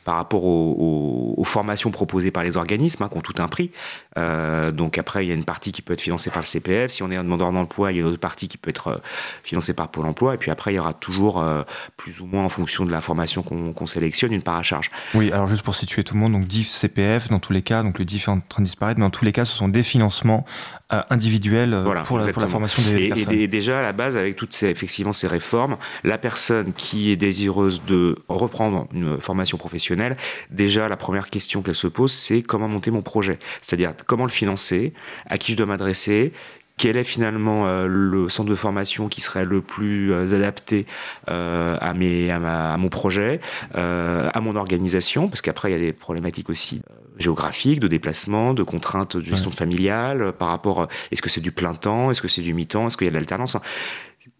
[0.05, 3.49] par rapport aux, aux- aux formations proposées par les organismes, hein, qui ont tout un
[3.49, 3.71] prix.
[4.19, 6.90] Euh, donc après, il y a une partie qui peut être financée par le CPF.
[6.90, 8.88] Si on est un demandeur d'emploi, il y a une autre partie qui peut être
[8.88, 8.97] euh,
[9.43, 10.35] financée par Pôle emploi.
[10.35, 11.62] Et puis après, il y aura toujours, euh,
[11.97, 14.90] plus ou moins en fonction de la formation qu'on sélectionne, une part à charge.
[15.14, 17.83] Oui, alors juste pour situer tout le monde, donc DIF, CPF, dans tous les cas,
[17.83, 19.69] donc le DIF est en train de disparaître, mais dans tous les cas, ce sont
[19.69, 20.45] des financements
[20.93, 22.49] euh, individuels Voilà, pour, la, pour la exactement.
[22.49, 23.35] formation des Et, et personnes.
[23.35, 27.17] dé- déjà, à la base, avec toutes ces, effectivement, ces réformes, la personne qui est
[27.17, 29.94] désireuse de reprendre une formation professionnelle,
[30.51, 33.39] déjà, la première question qu'elle se pose, c'est comment monter mon projet?
[33.63, 34.93] C'est-à-dire, comment le financer?
[35.27, 36.33] À qui je dois m'adresser?
[36.77, 40.87] Quel est finalement euh, le centre de formation qui serait le plus euh, adapté
[41.31, 43.41] euh, à, mes, à, ma- à mon projet,
[43.75, 46.83] à mon organisation, parce qu'après il y a des problématiques aussi
[47.17, 51.53] géographiques, de déplacement, de contraintes de gestion familiale, euh, par rapport, est-ce que c'est du
[51.53, 53.57] plein temps, est-ce que c'est du mi-temps, est-ce qu'il y a de l'alternance?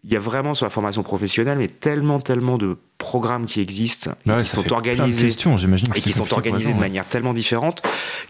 [0.07, 4.11] Il y a vraiment sur la formation professionnelle, mais tellement, tellement de programmes qui existent
[4.25, 6.79] et Ouais, qui sont organisés et qui sont pour organisés de ouais.
[6.79, 7.81] manière tellement différente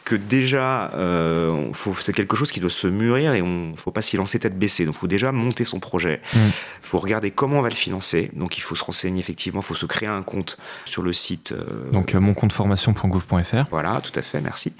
[0.05, 1.67] que déjà, euh,
[1.99, 4.85] c'est quelque chose qui doit se mûrir et on faut pas s'y lancer tête baissée.
[4.85, 6.21] Donc, il faut déjà monter son projet.
[6.33, 6.51] Il Mm.
[6.81, 8.31] faut regarder comment on va le financer.
[8.33, 9.59] Donc, il faut se renseigner effectivement.
[9.61, 11.51] Il faut se créer un compte sur le site.
[11.51, 13.65] euh, Donc euh, moncompteformation.gouv.fr.
[13.69, 14.73] voilà, tout à fait, merci.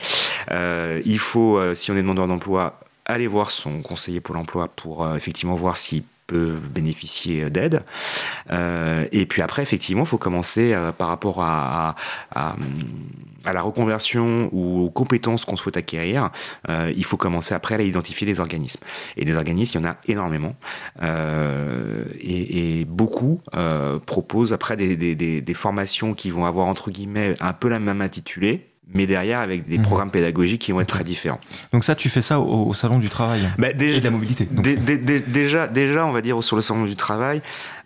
[0.52, 4.68] Euh, il faut, euh, si on est demandeur d'emploi, aller voir son conseiller Pôle emploi
[4.68, 7.84] pour effectivement voir s'il peut bénéficier d'aide.
[8.52, 11.96] Euh, et puis après, effectivement, il faut commencer euh, par rapport à,
[13.46, 16.32] la reconversion ou aux compétences qu'on souhaite acquérir.
[16.68, 18.82] Euh, il faut commencer après à identifier des organismes.
[19.18, 20.56] Et des organismes, il y en a énormément.
[22.20, 23.42] Et, beaucoup
[24.06, 29.06] proposent après des, formations qui vont avoir, entre guillemets, un peu la même intitulée mais
[29.06, 29.84] derrière avec des mhm.
[29.84, 31.40] programmes pédagogiques qui vont être très différents.
[31.72, 34.48] Donc ça, tu fais ça au, salon du travail bah, déjà, et de la mobilité.
[34.48, 37.42] déjà, déjà, on va dire sur le salon du travail,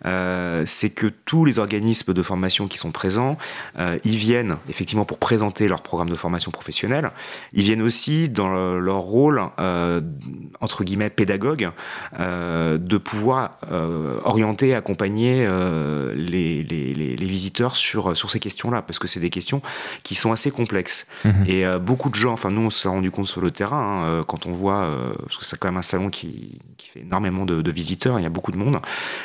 [0.06, 3.36] euh, c'est que tous les organismes de formation qui sont présents,
[3.78, 7.10] euh, ils viennent effectivement pour présenter leur programme de formation professionnelle.
[7.52, 10.00] Ils viennent aussi dans leur rôle euh,
[10.60, 11.70] entre guillemets pédagogue
[12.18, 13.58] de pouvoir
[14.24, 15.46] orienter, accompagner
[16.14, 19.62] les, les, les, visiteurs sur sur ces questions-là, parce que c'est des questions
[20.02, 20.99] qui sont assez complexes.
[21.24, 21.44] Mhm.
[21.46, 24.46] Et beaucoup de gens, enfin nous on s'est rendu compte sur le terrain hein, quand
[24.46, 24.90] on voit,
[25.22, 28.22] parce que c'est quand même un salon qui, qui fait énormément de, de, visiteurs, il
[28.22, 28.80] y a beaucoup de monde.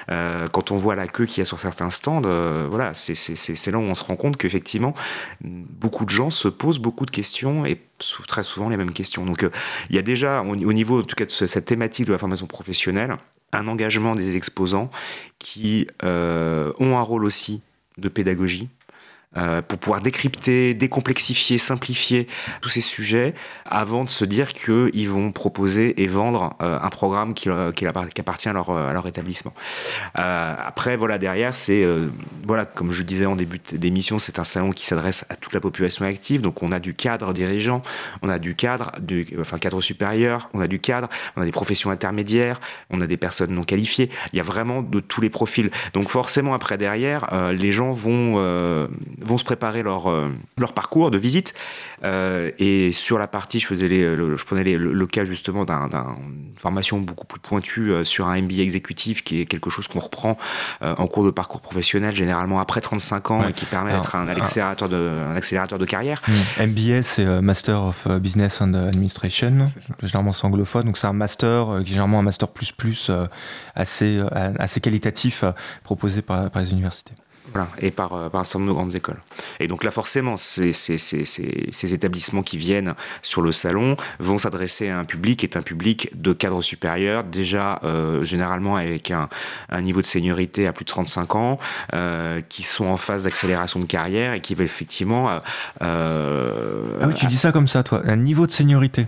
[0.07, 3.77] quand on voit la queue qu'il y a sur certains stands, euh, voilà, c'est là
[3.77, 4.93] où on se rend compte qu'effectivement,
[5.41, 7.81] beaucoup de gens se posent beaucoup de questions et
[8.27, 9.25] très souvent les mêmes questions.
[9.25, 9.49] Donc, euh,
[9.89, 12.47] il y a déjà, au, niveau en tout cas de cette thématique de la formation
[12.47, 13.17] professionnelle,
[13.51, 14.89] un engagement des exposants
[15.39, 17.61] qui euh, ont un rôle aussi
[17.97, 18.69] de pédagogie
[19.37, 22.27] euh, pour pouvoir décrypter, décomplexifier, simplifier
[22.61, 23.33] tous ces sujets
[23.65, 27.85] avant de se dire qu'ils vont proposer et vendre euh, un programme qui, euh, qui,
[27.85, 29.53] appartient à leur, à leur établissement.
[30.13, 31.85] après, voilà, derrière, c'est,
[32.47, 35.59] voilà, comme je disais en début d'émission, c'est un salon qui s'adresse à toute la
[35.59, 36.41] population active.
[36.41, 37.81] Donc, on a du cadre dirigeant,
[38.21, 41.51] on a du cadre, du, enfin, cadre supérieur, on a du cadre, on a des
[41.51, 44.09] professions intermédiaires, on a des personnes non qualifiées.
[44.31, 45.69] Il y a vraiment de tous les profils.
[45.93, 48.39] Donc, forcément, après, derrière, les gens vont
[49.25, 51.53] vont se préparer leur, euh, leur parcours de visite.
[52.03, 55.89] Euh, et sur la partie, je, faisais les, le, je prenais le, cas justement d'une
[56.57, 60.37] formation beaucoup plus pointue euh, sur un MBA exécutif, qui est quelque chose qu'on reprend
[60.81, 64.89] en cours de parcours professionnel, généralement après 35 ans, et qui permet d'être un, accélérateur
[64.89, 66.21] de, un accélérateur de carrière.
[66.59, 69.67] MBA, c'est Master of Business and Administration,
[70.01, 73.11] généralement c'est anglophone, donc c'est un master, généralement un master plus plus,
[73.75, 74.19] assez,
[74.59, 75.43] assez qualitatif,
[75.83, 77.13] proposé par, par les universités
[77.79, 79.19] et par, euh, par un certain nombre de grandes écoles.
[79.59, 80.71] Et donc là, forcément, ces,
[81.93, 86.09] établissements qui viennent sur le salon vont s'adresser à un public qui est un public
[86.19, 89.29] de cadre supérieur, déjà euh, généralement avec un,
[89.81, 91.59] niveau de seniorité à plus de 35 ans,
[91.93, 95.29] euh, qui sont en phase d'accélération de carrière et qui veulent effectivement...
[95.79, 99.07] Ah oui, tu dis ça comme ça, toi, un niveau de seniorité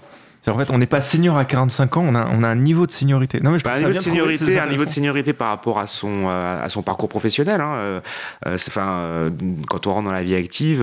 [0.51, 2.87] en fait, on n'est pas senior à 45 ans, on a, on a un niveau
[2.87, 3.39] de seniorité.
[3.41, 5.87] Non, mais je bah, un niveau de seniorité, un niveau de seniorité par rapport à
[5.87, 7.59] son, euh, à son parcours professionnel.
[7.59, 7.73] Hein.
[7.75, 7.99] Euh,
[8.45, 9.29] euh,
[9.69, 10.79] quand on rentre dans la vie active,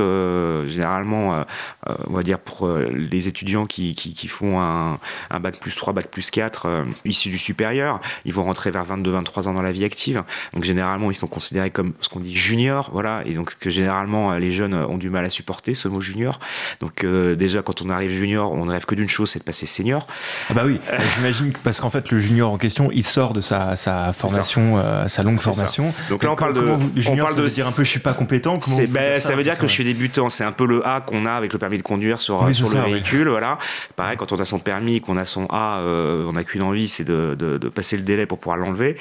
[0.66, 1.44] généralement,
[1.87, 4.98] on va dire pour les étudiants qui, qui, qui font un,
[5.31, 9.48] un, bac plus 3, bac plus 4, issus du supérieur, ils vont rentrer vers 22-23
[9.48, 10.22] ans dans la vie active.
[10.53, 14.35] Donc généralement, ils sont considérés comme ce qu'on dit junior, voilà, et donc que généralement
[14.35, 16.38] les jeunes ont du mal à supporter ce mot junior.
[16.81, 19.54] Donc déjà, quand on arrive junior, on ne rêve que d'une chose, c'est de passer
[19.55, 20.07] senior.
[20.51, 20.81] Ah bah oui,
[21.17, 25.09] j'imagine parce qu'en fait le junior en question, il sort de sa, sa formation, euh,
[25.09, 25.93] sa longue formation.
[26.11, 28.59] Donc là on parle de, on parle de dire un peu je suis pas compétent.
[28.88, 30.31] Ben, ça, veut dire que je suis débutant.
[30.31, 32.81] C'est un peu le A qu'on a avec le permis de conduire sur, sur le
[32.81, 33.59] véhicule, voilà.
[33.97, 36.88] Pareil quand on a son permis, qu'on a son A, euh, on n'a qu'une envie,
[36.88, 38.97] c'est de, de, de, passer le délai pour pouvoir l'enlever.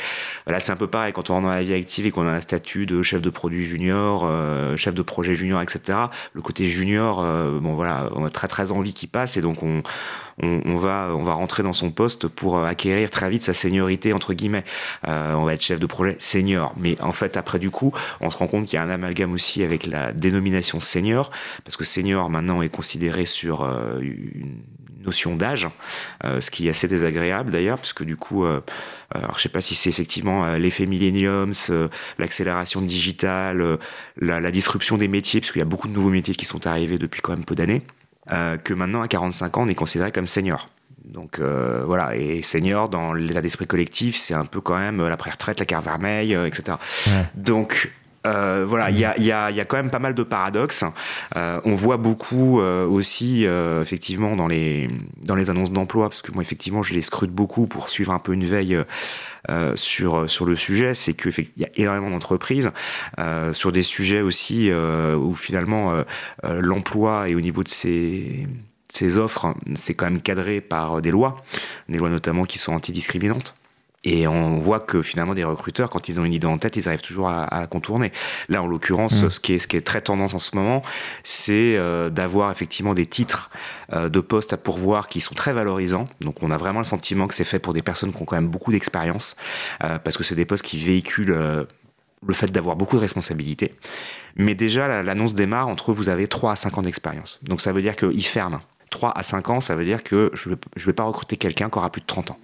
[0.48, 2.32] Là c'est un peu pareil quand on rentre dans la vie active et qu'on a
[2.32, 5.98] un statut de chef de produit junior, euh, chef de projet junior, etc.
[6.34, 7.24] Le côté junior,
[7.62, 9.84] bon voilà, on a très très envie qu'il passe et donc on
[10.44, 14.14] on, va, on va rentrer dans son poste pour euh, acquérir très vite sa seniorité,
[14.14, 14.64] entre guillemets.
[15.08, 16.74] Euh, on va être chef de projet senior.
[16.78, 19.34] Mais en fait, après, du coup, on se rend compte qu'il y a un amalgame
[19.34, 21.32] aussi avec la dénomination senior,
[21.64, 24.62] parce que senior, maintenant, est considéré sur euh, une
[25.04, 25.68] notion d'âge,
[26.24, 28.62] ce qui est assez désagréable d'ailleurs, puisque du coup, euh,
[29.14, 31.52] alors je sais pas si c'est effectivement l'effet millennium,
[32.18, 33.80] l'accélération digitale,
[34.16, 36.68] la, la, disruption des métiers, parce qu'il y a beaucoup de nouveaux métiers qui sont
[36.68, 37.82] arrivés depuis quand même peu d'années.
[38.32, 40.70] Euh, que maintenant à 45 ans on est considéré comme senior.
[41.04, 45.18] Donc euh, voilà, et senior dans l'état d'esprit collectif, c'est un peu quand même la
[45.18, 46.78] pré-retraite, la carte vermeille, euh, etc.
[47.36, 47.92] Donc
[48.26, 50.86] euh, voilà, il y a, y, a, y a, quand même pas mal de paradoxes.
[51.36, 53.46] Euh, on voit beaucoup euh, aussi,
[53.82, 54.90] effectivement, dans les,
[55.22, 58.20] dans les annonces d'emploi, parce que moi, effectivement, je les scrute beaucoup pour suivre un
[58.20, 58.78] peu une veille
[59.76, 60.94] sur, sur le sujet.
[60.94, 62.72] C'est qu'il y a énormément d'entreprises
[63.52, 66.04] sur des sujets aussi où finalement
[66.44, 68.48] l'emploi et au niveau de ces
[68.94, 71.44] ces offres, c'est quand même cadré par des lois,
[71.90, 73.56] des lois notamment qui sont antidiscriminantes.
[74.04, 76.88] Et on voit que finalement, des recruteurs, quand ils ont une idée en tête, ils
[76.88, 78.12] arrivent toujours à, à contourner.
[78.50, 79.30] Là, en l'occurrence, mm.
[79.30, 80.82] ce, qui est, ce qui est très tendance en ce moment,
[81.24, 83.50] c'est euh, d'avoir effectivement des titres
[83.94, 86.08] euh, de postes à pourvoir qui sont très valorisants.
[86.20, 88.36] Donc, on a vraiment le sentiment que c'est fait pour des personnes qui ont quand
[88.36, 89.38] même beaucoup d'expérience,
[89.84, 91.68] euh, parce que c'est des postes qui véhiculent
[92.26, 93.74] le fait d'avoir beaucoup de responsabilités.
[94.36, 97.40] Mais déjà, l'annonce démarre entre vous avez 3 à 5 ans d'expérience.
[97.44, 98.60] Donc, ça veut dire qu'il ferme.
[98.90, 101.78] 3 à 5 ans, ça veut dire que je ne vais pas recruter quelqu'un qui
[101.78, 102.40] aura plus de 30 ans.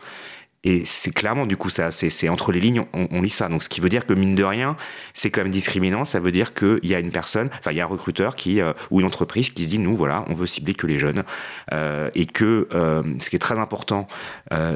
[0.65, 3.47] Et c'est clairement, du coup, ça, c'est entre les lignes, on, lit ça.
[3.47, 4.75] Donc, ce qui veut dire que, mine de rien,
[5.13, 6.03] c'est quand même discriminant.
[6.03, 8.59] Ça veut dire qu'il y a une personne, enfin, il y a un recruteur qui,
[8.59, 11.23] euh, ou une entreprise qui se dit, nous, voilà, on veut cibler que les jeunes.
[11.71, 14.07] Euh, et que euh, ce qui est très important,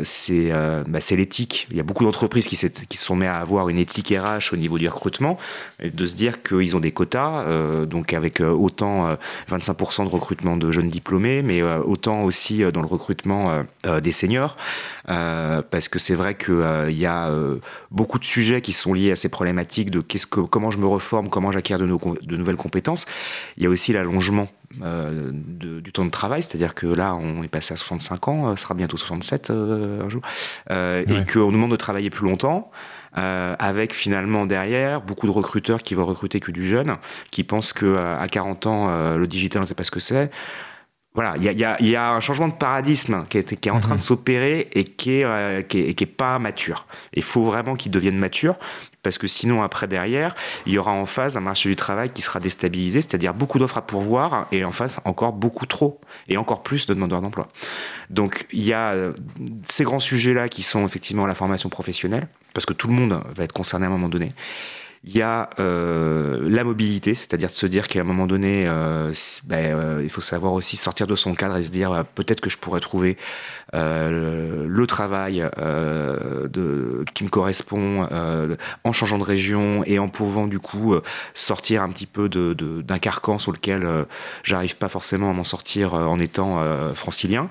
[0.04, 0.52] c'est
[0.88, 1.67] bah, l'éthique.
[1.69, 4.54] Il y a beaucoup d'entreprises qui, qui se sont mis à avoir une éthique RH
[4.54, 5.38] au niveau du recrutement,
[5.82, 9.17] et de se dire qu'ils ont des quotas, donc avec autant
[9.50, 14.58] 25% de recrutement de jeunes diplômés, mais autant aussi dans le recrutement des seniors
[15.74, 17.58] parce que c'est vrai qu'il euh, y a euh,
[17.90, 20.86] beaucoup de sujets qui sont liés à ces problématiques de qu'est-ce que, comment je me
[20.86, 23.08] reforme, comment j'acquiers de, de, nouvelles compétences.
[23.58, 24.50] Il y a aussi l'allongement
[24.84, 28.62] euh, du temps de travail, c'est-à-dire que là, on est passé à 65 ans, ce
[28.62, 30.22] sera bientôt 67 un jour,
[30.70, 32.70] et qu'on nous demande de travailler plus longtemps.
[33.16, 36.98] avec finalement derrière beaucoup de recruteurs qui vont recruter que du jeune,
[37.32, 40.30] qui pensent que à 40 ans le digital on ne sait pas ce que c'est
[41.15, 43.97] voilà, il y a, un changement de paradigme qui est, en train de mhm.
[43.99, 46.88] s'opérer et qui est, euh, qui est, pas mature.
[47.13, 48.56] Il faut vraiment qu'il devienne mature
[49.04, 50.34] parce que sinon après derrière,
[50.65, 53.78] il y aura en face un marché du travail qui sera déstabilisé, c'est-à-dire beaucoup d'offres
[53.78, 57.47] à pourvoir et en face encore beaucoup trop et encore plus de demandeurs d'emploi.
[58.10, 59.13] Donc il y a euh,
[59.65, 63.43] ces grands sujets-là qui sont effectivement la formation professionnelle, parce que tout le monde va
[63.43, 64.34] être concerné à un moment donné.
[65.06, 69.12] Il y a euh, la mobilité, c'est-à-dire de se dire qu'à un moment donné, euh,
[69.44, 72.50] ben, euh, il faut savoir aussi sortir de son cadre et se dire peut-être que
[72.50, 73.18] je pourrais trouver
[73.74, 78.08] le travail de, qui me correspond
[78.84, 80.96] en changeant de région et en pouvant du coup
[81.34, 84.06] sortir un petit peu d'un de, carcan sur lequel
[84.44, 86.63] j'arrive pas forcément à m'en sortir en étant
[86.94, 87.50] francilien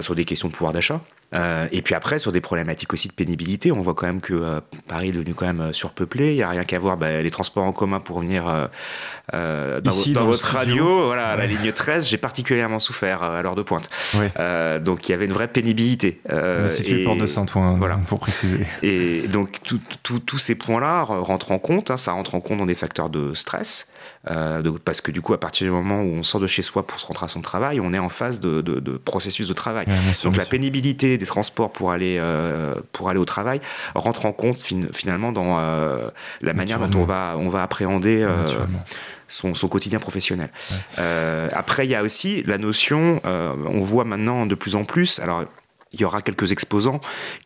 [0.00, 1.02] sur des questions de pouvoir d'achat.
[1.34, 4.32] Euh, et puis après, sur des problématiques aussi de pénibilité, on voit quand même que
[4.32, 6.30] euh, Paris est devenu quand même euh, surpeuplé.
[6.30, 8.44] Il n'y a rien qu'à voir bah, les transports en commun pour venir
[9.32, 11.06] dans, dans, votre radio.
[11.06, 13.90] Voilà, la ligne 13, j'ai particulièrement souffert à l'heure de pointe.
[14.80, 16.20] donc il y avait une vraie pénibilité.
[16.30, 17.98] Euh, situé porte de Saint-Ouen, voilà.
[18.08, 18.66] pour préciser.
[18.82, 19.60] Et donc
[20.02, 21.90] tous ces points-là rentrent en compte.
[21.90, 23.88] Hein, ça rentre en compte dans des facteurs de stress.
[24.30, 26.86] Euh, parce que du coup, à partir du moment où on sort de chez soi
[26.86, 29.86] pour se rentrer à son travail, on est en phase de, processus de travail.
[30.24, 33.60] Donc la pénibilité des transports pour aller, euh, pour aller au travail
[33.94, 34.58] rentre en compte
[34.92, 36.08] finalement dans euh,
[36.40, 38.26] la manière dont on va, on va appréhender
[39.28, 40.50] son, quotidien professionnel.
[40.96, 45.44] après, il y a aussi la notion, on voit maintenant de plus en plus, alors
[45.92, 47.00] il y aura quelques exposants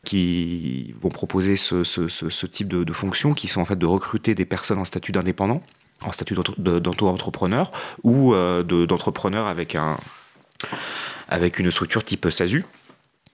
[0.04, 4.46] qui vont proposer ce, type de, de fonction, qui sont en fait de recruter des
[4.46, 5.62] personnes en statut d'indépendant
[6.04, 7.70] en statut d'entrepreneur
[8.02, 9.96] ou euh, d'entrepreneur avec, un,
[11.28, 12.64] avec une structure type SASU.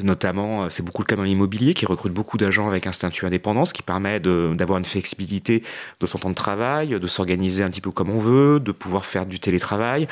[0.01, 3.27] Notamment, euh, c'est beaucoup le cas dans l'immobilier qui recrute beaucoup d'agents avec un statut
[3.27, 5.65] indépendant, ce qui permet d'avoir une flexibilité
[5.99, 9.05] de son temps de travail, de s'organiser un petit peu comme on veut, de pouvoir
[9.05, 10.07] faire du télétravail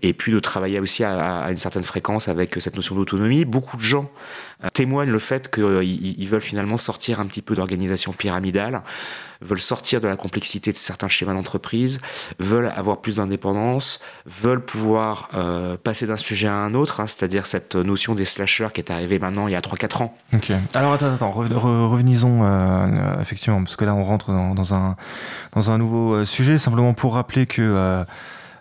[0.00, 3.44] et puis de travailler aussi à, une certaine fréquence avec cette notion d'autonomie.
[3.44, 4.08] Beaucoup de gens
[4.62, 8.84] euh, témoignent le fait qu'ils veulent finalement sortir un petit peu d'organisation pyramidale,
[9.40, 12.00] veulent sortir de la complexité de certains schémas d'entreprise,
[12.38, 17.48] veulent avoir plus d'indépendance, veulent pouvoir euh, passer d'un sujet à un autre, hein, c'est-à-dire
[17.48, 20.14] cette notion des slashers qui est arrivée maintenant il y a 3-4 ans.
[20.74, 24.96] Alors attends, attends, revenons euh, effectivement, parce que là on rentre dans, un,
[25.54, 28.04] dans un nouveau sujet, simplement pour rappeler que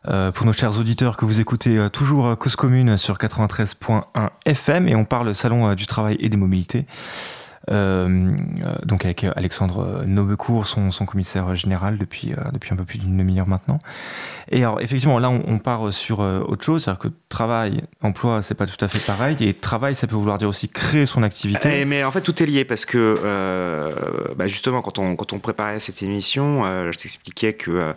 [0.07, 4.29] euh, pour nos chers auditeurs que vous écoutez euh, toujours euh, Cause Commune sur 93.1
[4.45, 6.87] FM et on parle salon du travail et des mobilités.
[7.69, 8.31] Euh,
[8.85, 13.79] donc avec Alexandre Nobecourt, son, commissaire général depuis, depuis un peu plus d'une demi-heure maintenant.
[14.49, 18.65] Et alors effectivement, là on, part sur autre chose, c'est-à-dire que travail, emploi, c'est pas
[18.65, 21.81] tout à fait pareil, et travail, ça peut vouloir dire aussi créer son activité.
[21.81, 23.91] Eh, mais en fait, tout est lié parce que
[24.35, 27.93] bah, justement, quand on, quand on préparait cette émission, je t'expliquais que euh,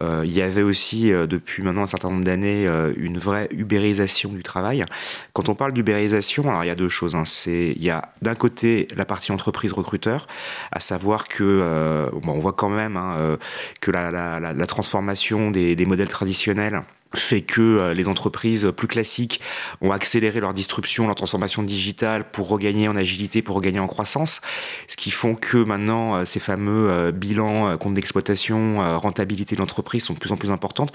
[0.00, 4.30] il y avait aussi, euh, depuis maintenant un certain nombre d'années, euh, une vraie ubérisation
[4.30, 4.84] du travail.
[5.32, 7.14] Quand on parle d'ubérisation, alors il y a deux choses.
[7.14, 7.24] Hein.
[7.24, 10.26] C'est, il y a d'un côté la partie entreprise recruteur,
[10.72, 13.38] à savoir que, bon, on voit quand même hein,
[13.80, 16.82] que la, la, la, transformation des, des, modèles traditionnels
[17.14, 19.40] fait que euh, les entreprises plus classiques
[19.80, 24.40] ont accéléré leur disruption, leur transformation digitale pour regagner en agilité, pour regagner en croissance,
[24.88, 30.04] ce qui font que maintenant euh, ces fameux euh, bilans, comptes d'exploitation, rentabilité de l'entreprise
[30.04, 30.92] sont de plus en plus importantes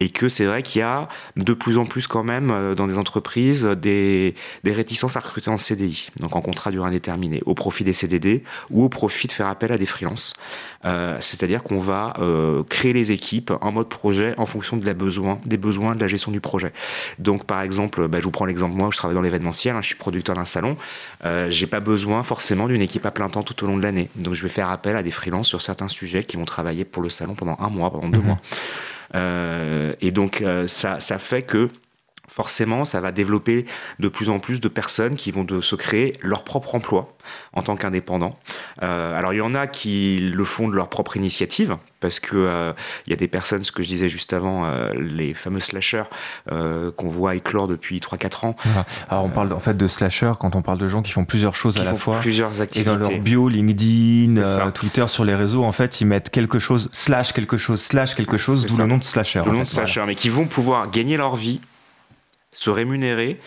[0.00, 2.98] et que c'est vrai qu'il y a de plus en plus quand même dans des
[2.98, 7.84] entreprises des, des réticences à recruter en CDI, donc en contrat durée indéterminée, au profit
[7.84, 10.34] des CDD ou au profit de faire appel à des freelances.
[11.20, 12.14] C'est-à-dire qu'on va
[12.68, 16.08] créer les équipes en mode projet en fonction de la besoin, des besoins de la
[16.08, 16.72] gestion du projet.
[17.18, 19.86] Donc, par exemple, bah, je vous prends l'exemple, moi, je travaille dans l'événementiel, hein, je
[19.86, 20.76] suis producteur d'un salon,
[21.24, 24.10] euh, j'ai pas besoin forcément d'une équipe à plein temps tout au long de l'année.
[24.16, 27.02] Donc, je vais faire appel à des freelances sur certains sujets qui vont travailler pour
[27.02, 28.26] le salon pendant un mois, pendant deux mhm.
[28.26, 28.40] mois.
[29.14, 31.68] Euh, et donc, euh, ça, ça fait que
[32.28, 33.66] forcément, ça va développer
[33.98, 37.08] de plus en plus de personnes qui vont de se créer leur propre emploi
[37.52, 38.38] en tant qu'indépendants.
[38.82, 42.36] Euh, alors, il y en a qui le font de leur propre initiative, parce que
[42.36, 42.72] euh,
[43.06, 46.04] il y a des personnes, ce que je disais juste avant, euh, les fameux slashers
[46.48, 48.56] qu'on voit éclore depuis 3-4 ans.
[49.10, 51.54] Alors, on parle en fait de slashers quand on parle de gens qui font plusieurs
[51.54, 52.20] choses à la fois.
[52.20, 52.90] Plusieurs activités.
[52.90, 56.88] Et dans leur bio, LinkedIn, Twitter, sur les réseaux, en fait, ils mettent quelque chose,
[56.92, 59.42] slash quelque chose, slash quelque chose, d'où le nom de slasher.
[59.44, 61.60] le nom de slasher, mais qui vont pouvoir gagner leur vie
[62.52, 63.40] se rémunérer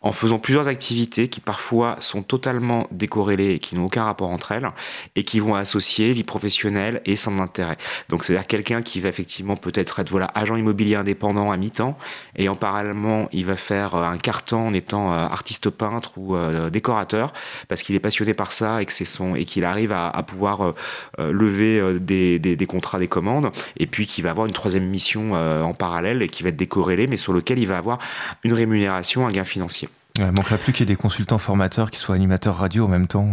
[0.00, 4.52] en faisant plusieurs activités qui parfois sont totalement décorrélées et qui n'ont aucun rapport entre
[4.52, 4.68] elles
[5.16, 7.76] et qui vont associer vie professionnelle et son intérêt.
[8.08, 11.98] Donc c'est-à-dire quelqu'un qui va effectivement peut-être être voilà agent immobilier indépendant à mi-temps
[12.36, 16.36] et en parallèlement il va faire euh, un carton en étant euh, artiste peintre ou
[16.36, 17.32] euh, décorateur
[17.68, 20.74] parce qu'il est passionné par ça et que son et qu'il arrive à, pouvoir
[21.18, 25.72] lever des, des, contrats, des commandes et puis qu'il va avoir une troisième mission en
[25.72, 27.98] parallèle et qui va être décorrélée mais sur lequel il va avoir
[28.44, 29.88] une rémunération, un gain financier.
[30.18, 32.88] Il ne manquerait plus qu'il y ait des consultants formateurs qui soient animateurs radio en
[32.88, 33.28] même temps,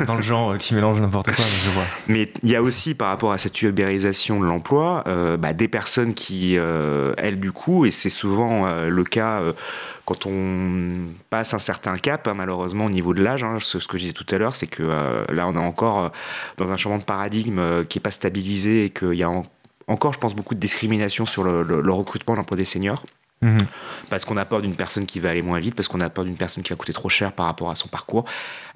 [0.00, 1.84] euh, dans le genre, euh, qui mélangent n'importe quoi, je vois.
[2.08, 5.68] Mais il y a aussi, par rapport à cette ubérisation de l'emploi, euh, bah, des
[5.68, 6.56] personnes qui,
[7.16, 9.40] elles, du coup, et c'est souvent le cas
[10.04, 13.96] quand on passe un certain cap, hein, malheureusement, au niveau de l'âge, hein, ce, que
[13.96, 14.82] je disais tout à l'heure, c'est que
[15.28, 16.10] là, on est encore
[16.56, 19.30] dans un changement de paradigme qui n'est pas stabilisé et qu'il y a
[19.86, 23.04] encore, je pense, beaucoup de discrimination sur le, le, le recrutement d'emploi des seniors.
[23.42, 23.66] Mhm.
[24.10, 26.24] Parce qu'on a peur d'une personne qui va aller moins vite, parce qu'on a peur
[26.24, 28.26] d'une personne qui va coûter trop cher par rapport à son parcours,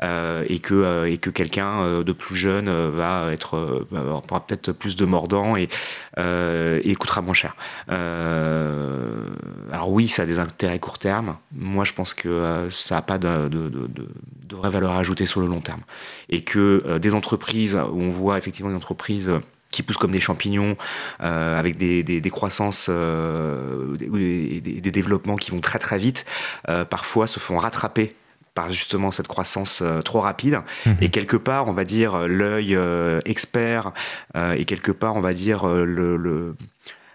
[0.03, 4.97] euh, et que, euh, que quelqu'un euh, de plus jeune va être aura peut-être plus
[4.97, 5.69] de mordant et,
[6.17, 7.57] et coûtera moins cher.
[7.89, 11.37] alors oui, ça a des intérêts court terme.
[11.53, 15.41] Moi, je pense que ça n'a pas de, de, de, de, vraie valeur ajoutée sur
[15.41, 15.83] le long terme.
[16.31, 19.31] Et que des entreprises où on voit effectivement des entreprises
[19.75, 20.77] qui poussent comme des champignons,
[21.23, 26.25] euh, avec des, des, croissances, euh, des, des, développements qui vont très très vite,
[26.69, 28.15] euh, parfois se font rattraper
[28.55, 30.61] par justement cette croissance trop rapide.
[30.87, 30.97] Mhm.
[31.01, 32.79] Et quelque part, on va dire, l'œil
[33.25, 33.93] expert
[34.37, 36.55] et quelque part, on va dire, le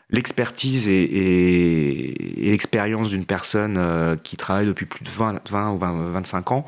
[0.10, 6.52] l'expertise et, l'expérience d'une personne euh, qui travaille depuis plus de 20, 20 ou 25
[6.52, 6.66] ans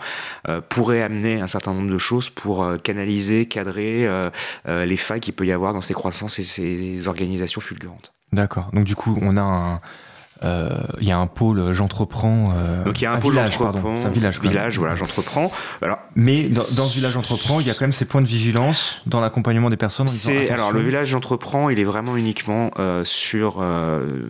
[0.48, 4.08] euh, pourrait amener un certain nombre de choses pour euh, canaliser, cadrer
[4.68, 8.14] les failles qu'il peut y avoir dans ces croissances et ces organisations fulgurantes.
[8.32, 8.70] D'accord.
[8.74, 9.82] Donc du coup, on a un
[10.44, 12.54] il y a un pôle j'entreprends.
[12.56, 13.98] Euh, Donc il y a un, pôle j'entreprends.
[13.98, 14.40] C'est un village.
[14.42, 15.52] Village, voilà, j'entreprends.
[15.82, 19.02] Alors, mais dans, ce village j'entreprends, il y a quand même ces points de vigilance
[19.06, 20.08] dans l'accompagnement des personnes.
[20.08, 23.64] C'est alors le village j'entreprends, il est vraiment uniquement euh, sur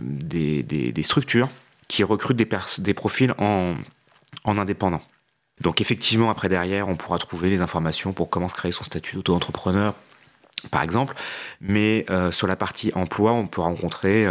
[0.04, 1.50] des, des, des, structures
[1.88, 3.76] qui recrutent des, des profils en,
[4.44, 5.02] en indépendant.
[5.62, 9.16] Donc effectivement, après derrière, on pourra trouver les informations pour comment se créer son statut
[9.16, 9.94] d'auto-entrepreneur,
[10.72, 11.16] par exemple.
[11.62, 14.28] Mais sur la partie emploi, on peut rencontrer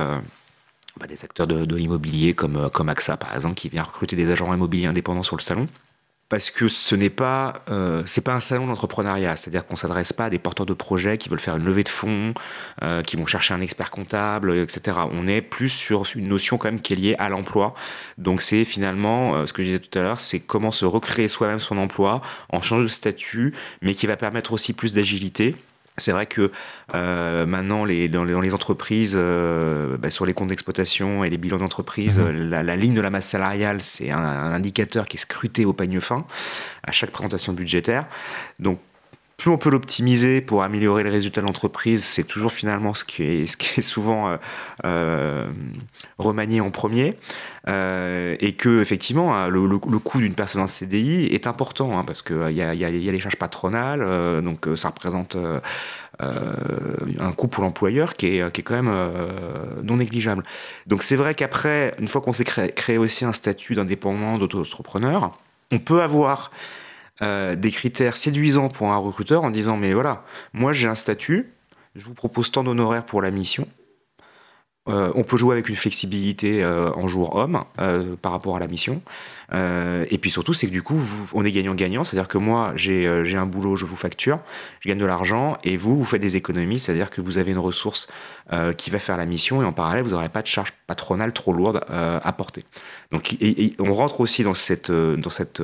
[1.01, 4.31] bah, des acteurs de, l'immobilier comme, euh, comme AXA par exemple, qui vient recruter des
[4.31, 5.67] agents immobiliers indépendants sur le salon.
[6.29, 10.31] Parce que ce n'est pas, euh, pas un salon d'entrepreneuriat, c'est-à-dire qu'on s'adresse pas à
[10.31, 12.35] des porteurs de projets qui veulent faire une levée de fonds,
[12.83, 14.99] euh, qui vont chercher un expert comptable, etc.
[15.11, 17.75] On est plus sur une notion quand même qui est liée à l'emploi.
[18.17, 21.59] Donc c'est finalement, ce que je disais tout à l'heure, c'est comment se recréer soi-même
[21.59, 25.57] son emploi en changeant de statut, mais qui va permettre aussi plus d'agilité
[26.01, 26.51] c'est vrai que
[26.95, 31.59] euh, maintenant, les, dans, les, entreprises, euh, bah, sur les comptes d'exploitation et les bilans
[31.59, 32.51] d'entreprise, mhm.
[32.51, 36.25] la, ligne de la masse salariale, c'est un, indicateur qui est scruté au panier fin
[36.83, 38.07] à chaque présentation budgétaire.
[38.59, 38.81] Donc,
[39.41, 43.23] plus on peut l'optimiser pour améliorer les résultats de l'entreprise, c'est toujours finalement ce qui
[43.23, 44.37] est, souvent
[44.85, 45.51] euh,
[46.19, 47.17] remanié en premier.
[47.67, 52.53] et que effectivement hein, le, coût d'une personne en CDI est important hein, parce qu'il
[52.53, 55.37] y a, les charges patronales, donc ça représente
[56.23, 59.29] euh, un coût pour l'employeur qui est, qui quand même euh,
[59.83, 60.43] non négligeable.
[60.87, 65.33] Donc c'est vrai qu'après, une fois qu'on s'est créé, aussi un statut d'indépendant, d'auto-entrepreneur,
[65.71, 66.51] on peut avoir
[67.23, 71.53] euh, des critères séduisants pour un recruteur en disant mais voilà, moi j'ai un statut,
[71.95, 73.67] je vous propose tant d'honoraires pour la mission.
[74.87, 77.65] On peut jouer avec une flexibilité en jour homme
[78.23, 79.03] par rapport à la mission.
[79.53, 81.01] Euh, et puis surtout, c'est que du coup,
[81.33, 82.05] on est gagnant-gagnant.
[82.05, 84.41] C'est-à-dire que moi, euh, j'ai un boulot, je vous facture,
[84.81, 86.79] je gagne de l'argent, et vous, vous faites des économies.
[86.79, 88.09] C'est-à-dire que vous avez une ressource
[88.53, 91.33] euh, qui va faire la mission, et en parallèle, vous n'aurez pas de charge patronale
[91.33, 92.65] trop lourde à porter.
[93.11, 93.37] Donc,
[93.79, 95.63] on rentre aussi dans cette, dans cette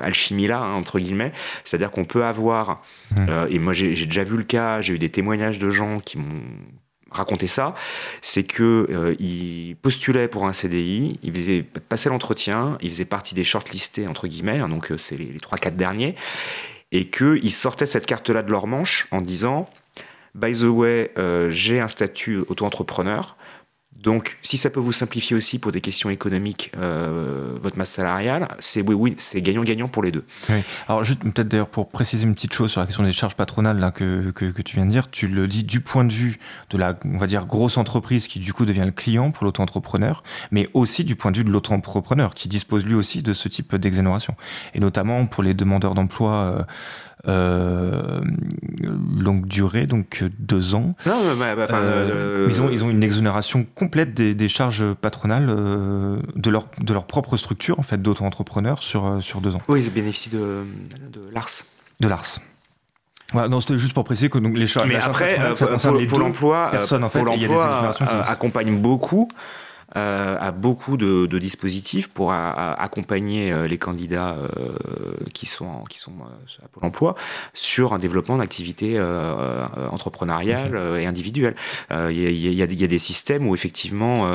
[0.00, 1.32] alchimie-là, hein, entre guillemets.
[1.64, 3.26] C'est-à-dire qu'on peut avoir, mmh.
[3.50, 6.42] et moi j'ai déjà vu le cas, j'ai eu des témoignages de gens qui m'ont
[7.16, 7.74] raconter ça,
[8.22, 13.34] c'est que euh, il postulait pour un CDI, il faisait passer l'entretien, il faisait partie
[13.34, 16.14] des shortlistés entre guillemets, hein, donc euh, c'est les, trois quatre derniers,
[16.92, 19.68] et qu'ils sortaient cette carte-là de leur manche en disant
[20.34, 23.36] By the way, euh, j'ai un statut auto-entrepreneur,
[24.06, 28.46] donc, si ça peut vous simplifier aussi pour des questions économiques euh, votre masse salariale,
[28.60, 30.24] c'est oui, oui, c'est gagnant-gagnant pour les deux.
[30.86, 33.80] Alors, juste peut-être d'ailleurs pour préciser une petite chose sur la question des charges patronales
[33.80, 36.38] là, que, que, tu viens de dire, tu le dis du point de vue
[36.70, 40.22] de la, on va dire, grosse entreprise qui du coup devient le client pour l'auto-entrepreneur,
[40.52, 43.74] mais aussi du point de vue de l'auto-entrepreneur qui dispose lui aussi de ce type
[43.74, 44.36] d'exonération.
[44.74, 46.32] Et notamment pour les demandeurs d'emploi.
[46.32, 46.62] Euh,
[47.26, 50.94] longue durée, donc deux ans.
[51.06, 56.18] Non, bah, bah, euh, ils, ont, ils ont une exonération complète des, charges patronales euh,
[56.34, 59.62] de, leur, de leur propre structure, en fait, d'auto-entrepreneurs sur, sur deux ans.
[59.68, 60.64] Oui, ils bénéficient de,
[61.12, 61.64] de l'ARS.
[62.00, 62.40] De l'ARS.
[63.32, 64.88] Voilà, non, c'était juste pour préciser que donc, les charges.
[64.88, 65.38] Mais après,
[66.06, 66.70] pour, l'emploi,
[67.12, 67.94] pour l'emploi
[68.28, 69.28] accompagne beaucoup euh, a beaucoup
[69.94, 74.74] de, dispositifs pour accompagner euh, les candidats euh,
[75.32, 76.12] qui sont, qui sont
[76.62, 77.14] à Pôle emploi
[77.54, 79.00] sur un développement d'activités
[79.90, 81.56] entrepreneuriales et individuelles.
[81.90, 84.28] Il y, a des systèmes où effectivement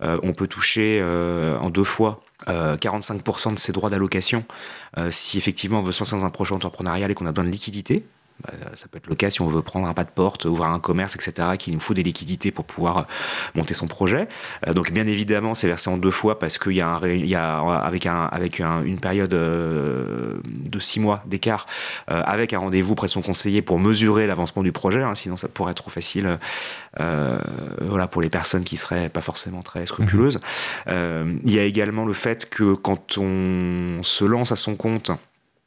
[0.00, 4.44] on peut toucher en deux fois 45% de ses droits d'allocation
[5.10, 7.50] si effectivement on veut se lancer dans un projet entrepreneurial et qu'on a besoin de
[7.50, 8.04] liquidité.
[8.44, 10.68] Bah, ça peut être le cas si on veut prendre un pas de porte, ouvrir
[10.68, 13.06] un commerce, etc., qu'il nous faut des liquidités pour pouvoir
[13.56, 14.28] monter son projet.
[14.66, 18.06] Euh, donc bien évidemment, c'est versé en deux fois parce qu'il y a, y avec,
[18.06, 21.66] un, avec une période euh, de six mois d'écart,
[22.10, 25.36] euh, avec un rendez-vous près de son conseiller pour mesurer l'avancement du projet, hein, sinon
[25.36, 26.38] ça pourrait être trop facile
[27.80, 30.40] voilà, pour les personnes qui seraient pas forcément très scrupuleuses.
[30.86, 31.40] Mhm.
[31.44, 35.12] il y a également le fait que quand on se lance à son compte,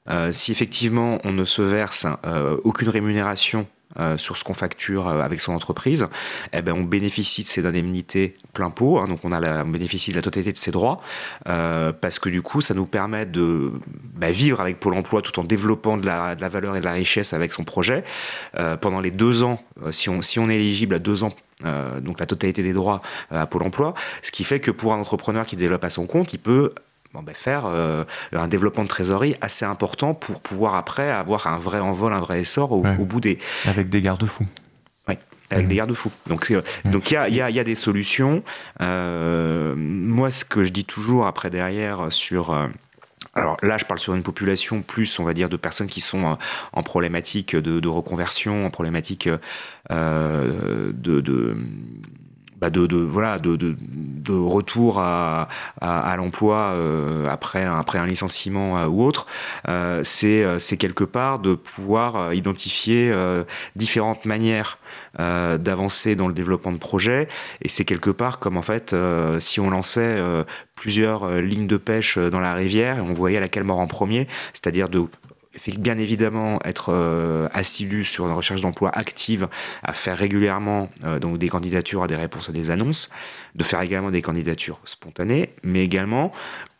[0.09, 3.67] euh, si effectivement on ne se verse euh, aucune rémunération
[3.99, 6.07] euh, sur ce qu'on facture avec son entreprise,
[6.53, 10.11] eh ben, on bénéficie de ces indemnités plein pot, hein, donc on, a la, bénéficie
[10.11, 11.01] de la totalité de ses droits,
[11.43, 13.73] parce que du coup ça nous permet de
[14.15, 17.33] bah, vivre avec Pôle Emploi tout en développant de la, valeur et de la richesse
[17.33, 18.05] avec son projet.
[18.79, 21.33] pendant les deux ans, si on, si on est éligible à deux ans
[21.99, 23.93] donc la totalité des droits à Pôle Emploi,
[24.23, 26.73] ce qui fait que pour un entrepreneur qui développe à son compte, il peut
[27.13, 31.79] ben, faire euh, un développement de trésorerie assez important pour pouvoir après avoir un vrai
[31.79, 33.37] envol, un vrai essor au, bout des...
[33.65, 34.45] Avec des garde-fous.
[35.07, 35.15] Oui,
[35.49, 36.11] avec des garde-fous.
[36.27, 36.51] Donc
[36.85, 38.43] donc il y a, y a, des solutions.
[38.81, 42.51] Euh, moi, ce que je dis toujours après derrière sur...
[42.51, 42.67] Euh,
[43.35, 46.37] alors là, je parle sur une population plus, on va dire, de personnes qui sont
[46.73, 49.29] en problématique de, reconversion, en problématique
[49.89, 50.91] de,
[51.21, 51.55] de
[52.61, 55.47] bah, de, voilà de, de, retour à,
[55.81, 59.25] à, l'emploi euh, après après un licenciement euh, ou autre
[59.67, 63.13] euh, c'est quelque part de pouvoir identifier
[63.75, 64.77] différentes manières
[65.17, 67.27] d'avancer dans le développement de projets.
[67.61, 68.95] Et c'est quelque part comme en fait
[69.39, 70.19] si on lançait
[70.75, 74.89] plusieurs lignes de pêche dans la rivière et on voyait laquelle mort en premier c'est-à-dire
[74.89, 75.05] de
[75.77, 79.47] bien évidemment être euh, assidu sur une recherche d'emploi active,
[79.83, 83.09] à faire régulièrement euh, donc des candidatures à des réponses à des annonces,
[83.55, 86.31] de faire également des candidatures spontanées, mais également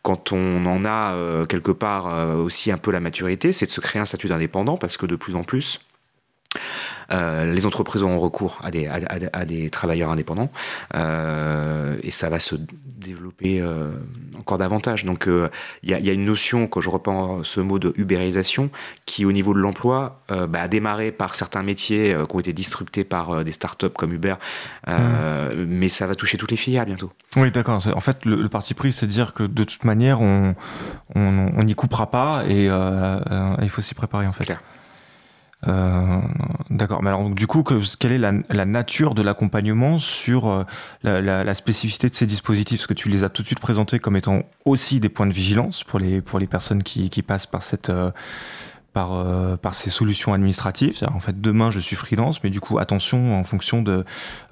[0.02, 3.80] quand on en a euh, quelque part aussi un peu la maturité, c'est de se
[3.80, 5.80] créer un statut d'indépendant parce que de plus en plus
[7.12, 10.50] les entreprises auront recours à des, à, des travailleurs indépendants
[10.94, 12.54] euh, et ça va se
[12.98, 13.90] développer euh,
[14.38, 15.04] encore davantage.
[15.04, 15.28] Donc
[15.82, 18.70] il y, a une notion, quand je reprends ce mot de ubérisation,
[19.06, 23.04] qui au niveau de l'emploi bah, a démarré par certains métiers qui ont été disruptés
[23.04, 24.34] par des startups comme Uber,
[24.86, 24.92] mmh.
[25.66, 27.12] mais ça va toucher toutes les filières bientôt.
[27.36, 27.86] Oui, d'accord.
[27.94, 30.54] En fait, le, parti pris, c'est de dire que de toute manière, on
[31.14, 34.56] n'y coupera pas et il faut s'y préparer en fait.
[35.68, 36.20] Euh,
[36.70, 37.02] d'accord.
[37.02, 40.64] Mais alors, du coup, que, quelle est la, nature de l'accompagnement sur euh,
[41.02, 42.80] la, spécificité de ces dispositifs?
[42.80, 45.32] Parce que tu les as tout de suite présentés comme étant aussi des points de
[45.32, 48.10] vigilance pour les, pour les personnes qui, qui passent par cette, euh,
[48.92, 50.98] par, euh, par ces solutions administratives.
[51.14, 54.04] En fait, demain, je suis freelance, mais du coup, attention en fonction de,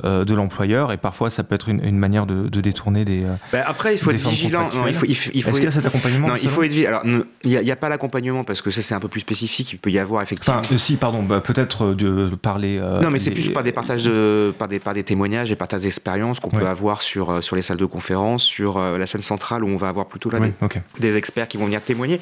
[0.04, 0.92] euh, de l'employeur.
[0.92, 3.24] Et parfois, ça peut être une, une manière de, de, détourner des.
[3.24, 4.70] Euh, ben après, il faut être vigilant.
[4.74, 6.48] Non, il faut, il faut, il faut Est-ce qu'il y a cet accompagnement Non, il
[6.48, 6.88] faut être vigilant.
[6.88, 7.02] Alors,
[7.44, 9.72] il n'y a, a, pas l'accompagnement parce que ça, c'est un peu plus spécifique.
[9.72, 10.60] Il peut y avoir effectivement.
[10.60, 12.80] Enfin, si, pardon, bah, peut-être de parler.
[13.02, 15.82] non, mais c'est plus par des partages de, par des, par des témoignages et partages
[15.82, 16.60] d'expériences qu'on ouais.
[16.60, 19.88] peut avoir sur, sur les salles de conférence, sur la scène centrale où on va
[19.88, 20.80] avoir plutôt là, oui, des, okay.
[20.98, 22.20] des experts qui vont venir témoigner.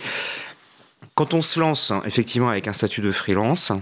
[1.18, 3.72] Quand on se lance effectivement avec un statut de freelance,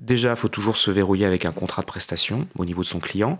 [0.00, 2.98] Déjà, il faut toujours se verrouiller avec un contrat de prestation au niveau de son
[2.98, 3.38] client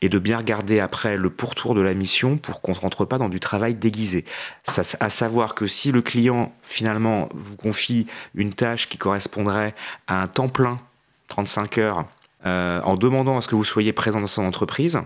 [0.00, 3.18] et de bien regarder après le pourtour de la mission pour qu'on ne rentre pas
[3.18, 4.24] dans du travail déguisé.
[4.64, 9.74] Ça, à savoir que si le client finalement vous confie une tâche qui correspondrait
[10.06, 10.80] à un temps plein,
[11.26, 12.06] 35 heures,
[12.46, 14.98] euh, en demandant à ce que vous soyez présent dans son entreprise,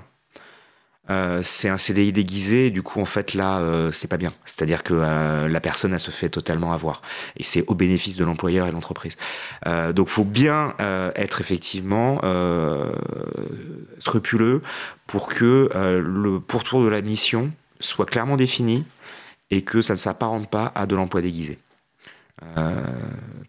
[1.11, 4.33] euh, c'est un CDI déguisé, du coup en fait là euh, c'est pas bien.
[4.47, 7.03] C'est-à-dire que euh, la personne elle se fait totalement avoir
[7.37, 9.17] et c'est au bénéfice de l'employeur et de l'entreprise.
[9.95, 10.75] Donc faut bien
[11.17, 12.21] être effectivement
[13.99, 14.63] scrupuleux
[15.07, 17.51] pour que le pourtour de la mission
[17.81, 18.85] soit clairement défini
[19.51, 21.59] et que ça ne s'apparente pas à de l'emploi déguisé.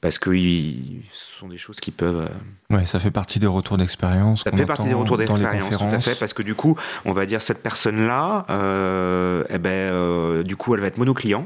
[0.03, 2.27] Parce que ce sont des choses qui peuvent.
[2.27, 2.75] Euh...
[2.75, 4.43] Ouais, ça fait partie des retours d'expérience.
[4.43, 7.25] Ça fait partie des retours d'expérience, tout à fait, parce que du coup, on va
[7.25, 11.45] dire cette personne-là, euh, eh ben, euh, du coup, elle va être monoclient.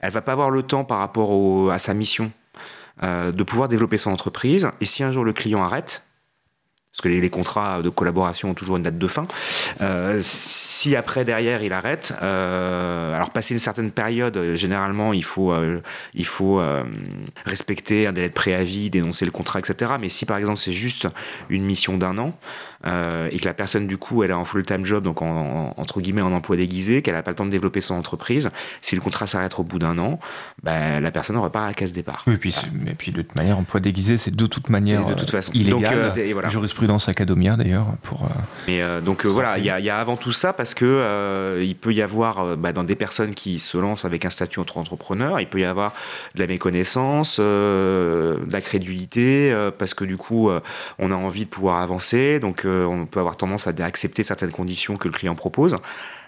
[0.00, 2.32] Elle va pas avoir le temps par rapport au, à sa mission
[3.02, 4.70] euh, de pouvoir développer son entreprise.
[4.80, 6.04] Et si un jour le client arrête,
[6.98, 9.28] parce que les, les, contrats de collaboration ont toujours une date de fin.
[9.80, 15.52] Euh, si après derrière il arrête, euh, alors passer une certaine période, généralement il faut
[15.52, 15.80] euh,
[16.14, 16.60] il faut
[17.46, 19.92] respecter un délai de préavis, dénoncer le contrat, etc.
[20.00, 21.06] Mais si par exemple c'est juste
[21.48, 22.36] une mission d'un an
[22.86, 25.26] euh, et que la personne du coup elle est en full time job, donc en,
[25.26, 28.50] en, entre guillemets en emploi déguisé, qu'elle n'a pas le temps de développer son entreprise,
[28.82, 30.18] si le contrat s'arrête au bout d'un an,
[30.62, 32.24] ben, la personne repart à la case départ.
[32.26, 32.90] Oui, et puis, voilà.
[32.90, 35.80] et puis de toute manière, emploi déguisé, c'est de toute manière de toute façon illégal.
[35.80, 36.48] Donc, euh, voilà.
[36.48, 38.24] Jurisprudence Academia d'ailleurs pour.
[38.24, 38.28] Euh,
[38.66, 41.92] Mais donc voilà, il y, y, a avant tout ça parce que euh, il peut
[41.92, 45.46] y avoir bah, dans des personnes qui se lancent avec un statut entre entrepreneurs, il
[45.48, 45.92] peut y avoir
[46.34, 50.50] de la méconnaissance, euh, de la crédulité, euh, parce que du coup
[50.98, 54.96] on a envie de pouvoir avancer, donc on peut avoir tendance à accepter certaines conditions
[54.96, 55.76] que le client propose.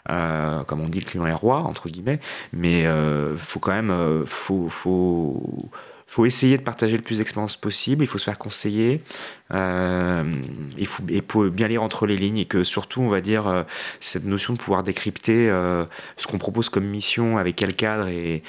[0.09, 2.21] Euh, comme on dit, le client est roi entre guillemets,
[2.53, 5.71] mais euh, faut quand même, euh, faut, faut,
[6.07, 8.03] faut essayer de partager le plus d'expérience possible.
[8.03, 9.03] Il faut se faire conseiller.
[9.53, 10.25] Euh,
[10.79, 11.03] il faut,
[11.47, 13.67] et bien lire entre les lignes et que surtout, on va dire,
[14.01, 15.49] cette notion de pouvoir décrypter
[16.17, 18.43] ce qu'on propose comme mission avec quel cadre et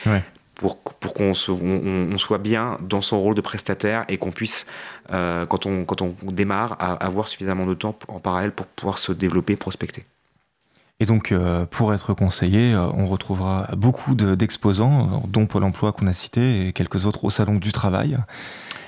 [0.62, 4.32] pour, pour qu'on se, on, on, soit bien dans son rôle de prestataire et qu'on
[4.32, 4.68] puisse,
[5.12, 9.00] euh, quand, on, quand on démarre, à, avoir suffisamment de temps en parallèle pour pouvoir
[9.00, 10.04] se développer, prospecter.
[11.00, 16.06] Et donc, euh, pour être conseillé, euh, on retrouvera beaucoup d'exposants, dont Pôle emploi qu'on
[16.06, 18.20] a cité, et quelques autres au Salon du Travail.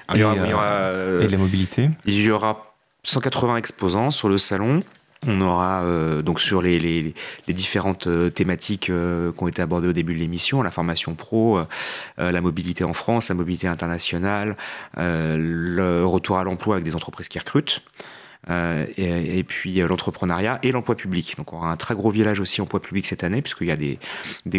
[0.07, 1.89] Alors, et, il y aura, il y aura, et de la mobilité.
[2.05, 4.83] Il y aura 180 exposants sur le salon.
[5.27, 7.13] On aura euh, donc sur les,
[7.47, 11.59] différentes euh, thématiques euh, qui ont été abordées au début de l'émission, la formation pro,
[12.17, 14.55] la mobilité en France, la mobilité internationale,
[14.97, 17.83] le retour à l'emploi avec des entreprises qui recrutent.
[18.49, 21.35] Et, puis l'entrepreneuriat et l'emploi public.
[21.37, 23.77] Donc on aura un très gros village aussi emploi public cette année, puisqu'il y a
[23.77, 23.99] des,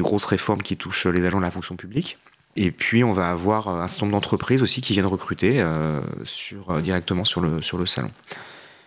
[0.01, 2.19] grosses réformes qui touchent les agents de la fonction publique.
[2.57, 5.65] Et puis on va avoir un certain nombre d'entreprises aussi qui viennent recruter
[6.83, 8.11] directement sur le salon.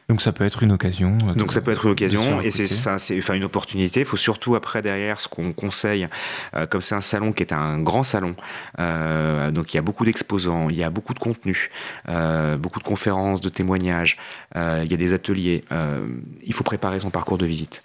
[0.10, 1.18] Donc ça peut être une occasion.
[1.36, 4.02] Donc ça peut être une occasion et c'est enfin une opportunité.
[4.02, 6.08] Il faut surtout après derrière ce qu'on conseille,
[6.56, 8.36] euh, comme c'est un salon qui est un grand salon,
[8.80, 11.70] euh, donc il y a beaucoup d'exposants, il y a beaucoup de contenu,
[12.08, 14.18] euh, beaucoup de conférences, de témoignages,
[14.56, 15.66] euh, il y a des ateliers.
[15.74, 16.08] Euh,
[16.42, 17.84] il faut préparer son parcours de visite.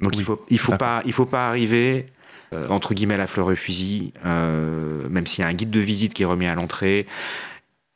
[0.00, 2.06] Donc oui, il faut il faut pas il faut pas arriver
[2.54, 6.14] euh, entre guillemets la fleur au fusil, même s'il y a un guide de visite
[6.14, 7.06] qui est remis à l'entrée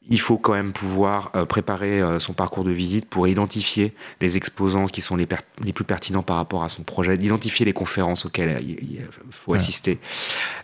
[0.09, 4.37] il faut quand même pouvoir euh, préparer euh, son parcours de visite pour identifier les
[4.37, 5.29] exposants qui sont les,
[5.63, 9.59] les plus pertinents par rapport à son projet, d'identifier les conférences auxquelles il, faut ouais.
[9.59, 9.99] assister.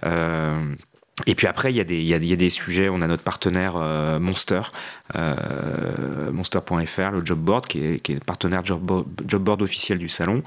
[0.04, 0.74] Euh,
[1.24, 2.90] et puis après, il y, a des, il, y a, il y a des sujets.
[2.90, 4.60] On a notre partenaire euh, Monster,
[5.14, 9.62] euh, monster.fr, le job board, qui est, qui est le partenaire job board, job board
[9.62, 10.42] officiel du salon,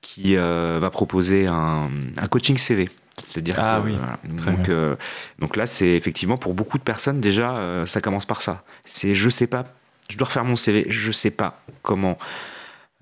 [0.00, 2.88] qui euh, va proposer un, un coaching CV.
[3.26, 3.96] C'est-à-dire ah, que, oui.
[3.96, 4.18] voilà.
[4.24, 4.96] donc, euh,
[5.38, 8.62] donc là, c'est effectivement pour beaucoup de personnes déjà, euh, ça commence par ça.
[8.84, 9.64] C'est je sais pas,
[10.10, 12.18] je dois refaire mon CV, je sais pas comment.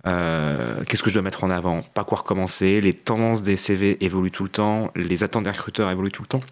[0.07, 4.05] Euh, Qu'est-ce que je dois mettre en avant Par quoi recommencer Les tendances des CV
[4.05, 6.43] évoluent tout le temps, les attentes des recruteurs évoluent tout le temps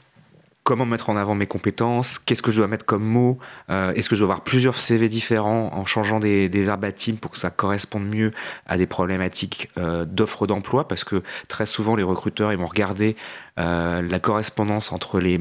[0.64, 3.38] comment mettre en avant mes compétences, qu'est-ce que je dois mettre comme mot,
[3.68, 7.32] euh, est-ce que je dois avoir plusieurs CV différents en changeant des, des verbatims pour
[7.32, 8.32] que ça corresponde mieux
[8.66, 13.14] à des problématiques d'offres d'emploi, parce que très souvent les recruteurs ils vont regarder
[13.56, 15.38] la correspondance entre les,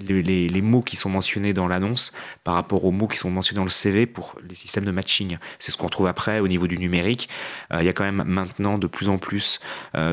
[0.00, 2.12] les, les, mots qui sont mentionnés dans l'annonce
[2.44, 5.38] par rapport aux mots qui sont mentionnés dans le CV pour les systèmes de matching.
[5.58, 7.28] C'est ce qu'on retrouve après au niveau du numérique.
[7.72, 9.60] il y a quand même maintenant de plus en plus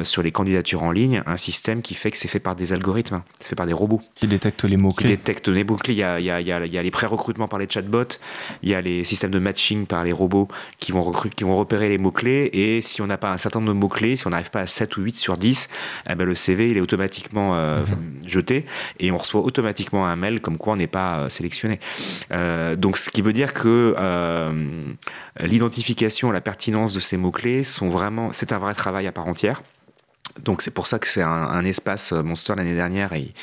[0.04, 3.22] sur les candidatures en ligne un système qui fait que c'est fait par des algorithmes,
[3.40, 4.02] c'est fait par des robots.
[4.16, 5.10] Qui détectent les mots-clés.
[5.10, 5.94] Qui détectent les mots-clés.
[5.94, 8.20] Il y a, il y a, il y a les pré-recrutements par les chatbots,
[8.64, 10.48] il y a les systèmes de matching par les robots
[10.80, 12.50] qui vont, qui vont repérer les mots-clés.
[12.54, 14.68] Et si on n'a pas un certain nombre de mots-clés, si on n'arrive pas à
[14.68, 15.70] 7 ou 8 sur 10,
[16.10, 18.28] eh ben le CV il est automatiquement euh, mhm.
[18.28, 18.66] jeté
[19.00, 21.80] et on reçoit automatiquement un mail comme quoi on n'est pas euh, sélectionné.
[22.32, 23.96] Euh, donc ce qui veut dire que
[25.40, 29.62] l'identification, la pertinence de ces mots-clés sont vraiment, c'est un vrai travail à part entière.
[30.44, 33.34] Donc c'est pour ça que c'est un, un, espace Monster l'année dernière et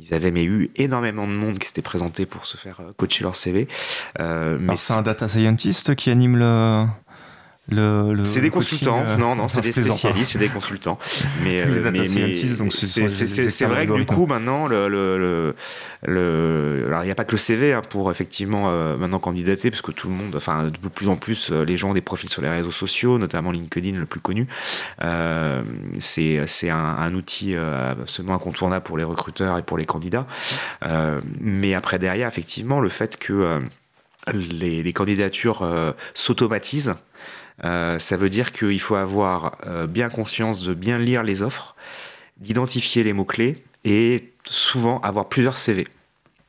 [0.00, 3.24] ils avaient mais eu énormément de monde qui s'était présenté pour se faire euh, coacher
[3.24, 3.68] leur CV.
[4.20, 6.84] Euh, mais c'est un data scientist qui anime le
[7.70, 10.98] c'est des consultants, euh, non, non, c'est des spécialistes, c'est des consultants.
[11.42, 12.06] Mais, euh, mais,
[12.68, 15.54] c'est vrai que du coup, maintenant, le, le,
[16.04, 19.70] le alors il n'y a pas que le CV hein, pour effectivement euh, maintenant candidater,
[19.70, 22.30] parce que tout le monde, enfin, de plus en plus, les gens ont des profils
[22.30, 24.46] sur les réseaux sociaux, notamment LinkedIn, le plus connu.
[25.02, 25.62] Euh,
[26.00, 30.26] c'est un, un, outil absolument incontournable pour les recruteurs et pour les candidats.
[31.40, 33.60] mais après, derrière, effectivement, le fait que
[34.32, 35.66] les, les, candidatures
[36.14, 36.94] s'automatisent,
[37.64, 41.74] euh, ça veut dire qu'il faut avoir euh, bien conscience de bien lire les offres,
[42.36, 45.86] d'identifier les mots-clés et souvent avoir plusieurs CV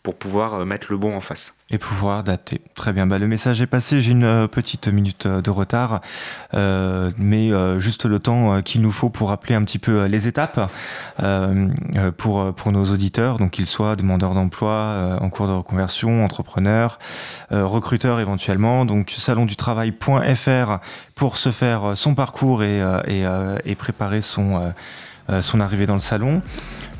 [0.04, 1.54] pour pouvoir euh, mettre le bon en face.
[1.72, 2.62] Et pouvoir adapter.
[2.74, 3.06] Très bien.
[3.06, 4.02] Bah, le message est passé.
[4.02, 6.02] J'ai une euh, petite minute euh, de retard,
[6.54, 10.72] mais juste le temps qu'il nous faut pour rappeler un petit peu les étapes
[12.18, 17.00] pour, nos auditeurs, donc qu'ils soient demandeurs d'emploi, en cours de reconversion, entrepreneurs,
[17.52, 18.86] recruteurs éventuellement.
[18.86, 20.78] Donc salondutravail.fr
[21.16, 24.74] pour se faire son parcours et préparer son,
[25.42, 26.42] son arrivée dans le salon.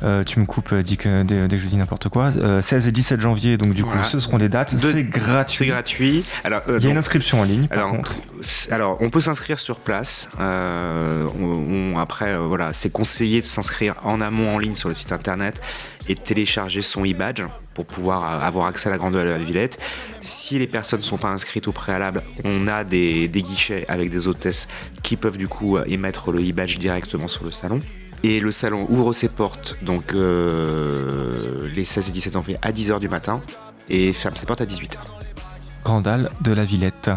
[0.02, 2.30] Euh, tu me coupes dès que, dès, que je dis n'importe quoi.
[2.32, 4.74] 16 euh, et 17 janvier, donc du coup, ce seront les dates.
[4.76, 5.66] C'est gratuit.
[5.66, 6.24] C'est gratuit.
[6.44, 8.14] Alors, euh, il y a une inscription en ligne, par alors, contre.
[8.70, 10.28] Alors, on peut s'inscrire sur place.
[10.38, 15.60] On, après, voilà, c'est conseillé de s'inscrire en amont en ligne sur le site internet
[16.08, 17.42] et de télécharger son e-badge
[17.74, 19.78] pour pouvoir avoir accès à la grande de la Villette.
[20.22, 24.10] Si les personnes ne sont pas inscrites au préalable, on a des, des guichets avec
[24.10, 24.66] des hôtesses
[25.02, 27.80] qui peuvent du coup émettre le e-badge directement sur le salon.
[28.22, 33.00] Et le salon ouvre ses portes donc euh, les 16 et 17 janvier à 10h
[33.00, 33.40] du matin
[33.88, 34.98] et ferme ses portes à 18h.
[35.82, 37.10] Grandal de la Villette.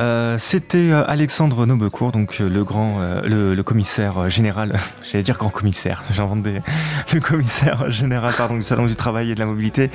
[0.00, 4.76] Euh, c'était euh, Alexandre Nobecourt, donc le grand, le, commissaire général,
[5.08, 6.60] j'allais dire grand commissaire, j'invente des,
[7.14, 9.90] le commissaire général pardon, du Salon du Travail et de la Mobilité.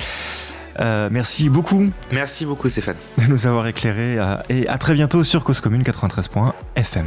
[0.78, 1.90] merci beaucoup.
[2.10, 2.96] Merci beaucoup Stéphane.
[3.18, 4.18] De nous avoir éclairés
[4.48, 7.06] et à très bientôt sur Cause Commune 93.fm.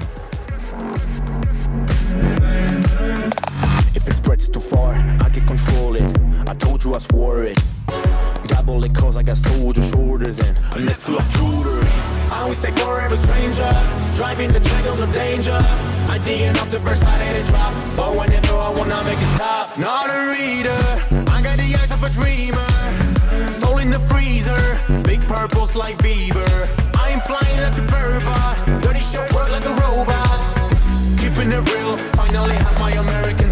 [4.54, 6.08] Too far, I can control it.
[6.48, 7.58] I told you I swore it.
[8.48, 11.84] Gabble it cause I got soldier shoulders and a neck full of jewelry.
[12.32, 13.70] I always stay forever stranger,
[14.16, 15.60] driving the track on the danger.
[16.08, 19.78] Ideaing off the first side and it drop, but whenever I wanna make it stop.
[19.78, 20.82] Not a reader,
[21.30, 22.72] I got the eyes of a dreamer.
[23.52, 24.64] Soul in the freezer,
[25.04, 26.50] big purples like Bieber.
[27.04, 28.24] I am flying like a bird,
[28.82, 30.40] dirty shirt work like a robot.
[31.20, 33.52] Keeping it real, finally have my American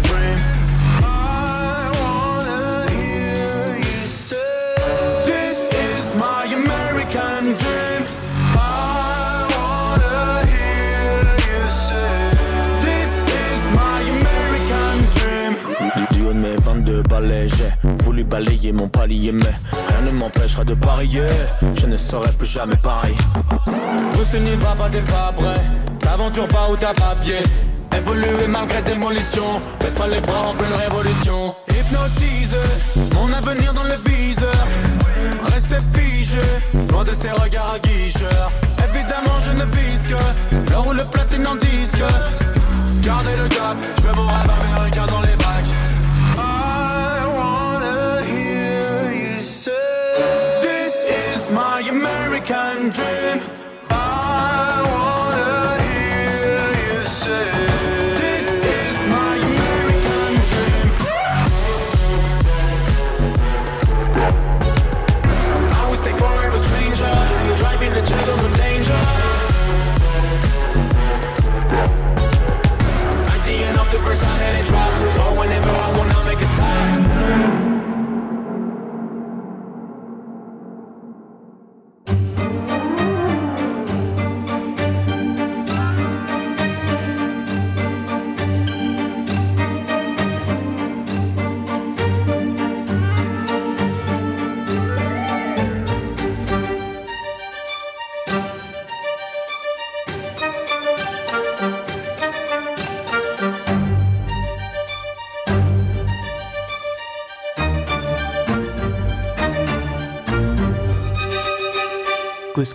[17.46, 19.44] j'ai voulu balayer mon palier mais
[19.88, 21.22] rien ne m'empêchera de parier.
[21.74, 23.16] Je ne serai plus jamais pareil.
[24.12, 25.56] Bruce n'y va pas des pas vrai
[26.00, 27.38] T'aventures pas où t'as papier
[27.96, 31.54] Évoluer malgré démolition Baisse pas les bras en pleine révolution.
[31.68, 32.56] Hypnotise
[33.14, 34.66] Mon avenir dans le viseur
[35.52, 36.40] Restez figé
[36.90, 38.50] Loin de ces regards à guicheurs
[38.88, 42.04] Évidemment je ne vise que L'or ou le platine en disque.
[43.02, 45.45] Gardez le cap Je veux mon rêve américain dans les bacs
[52.48, 53.55] American dream.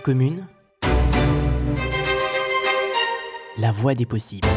[0.02, 0.46] Commune,
[3.56, 4.48] la voie des possibles.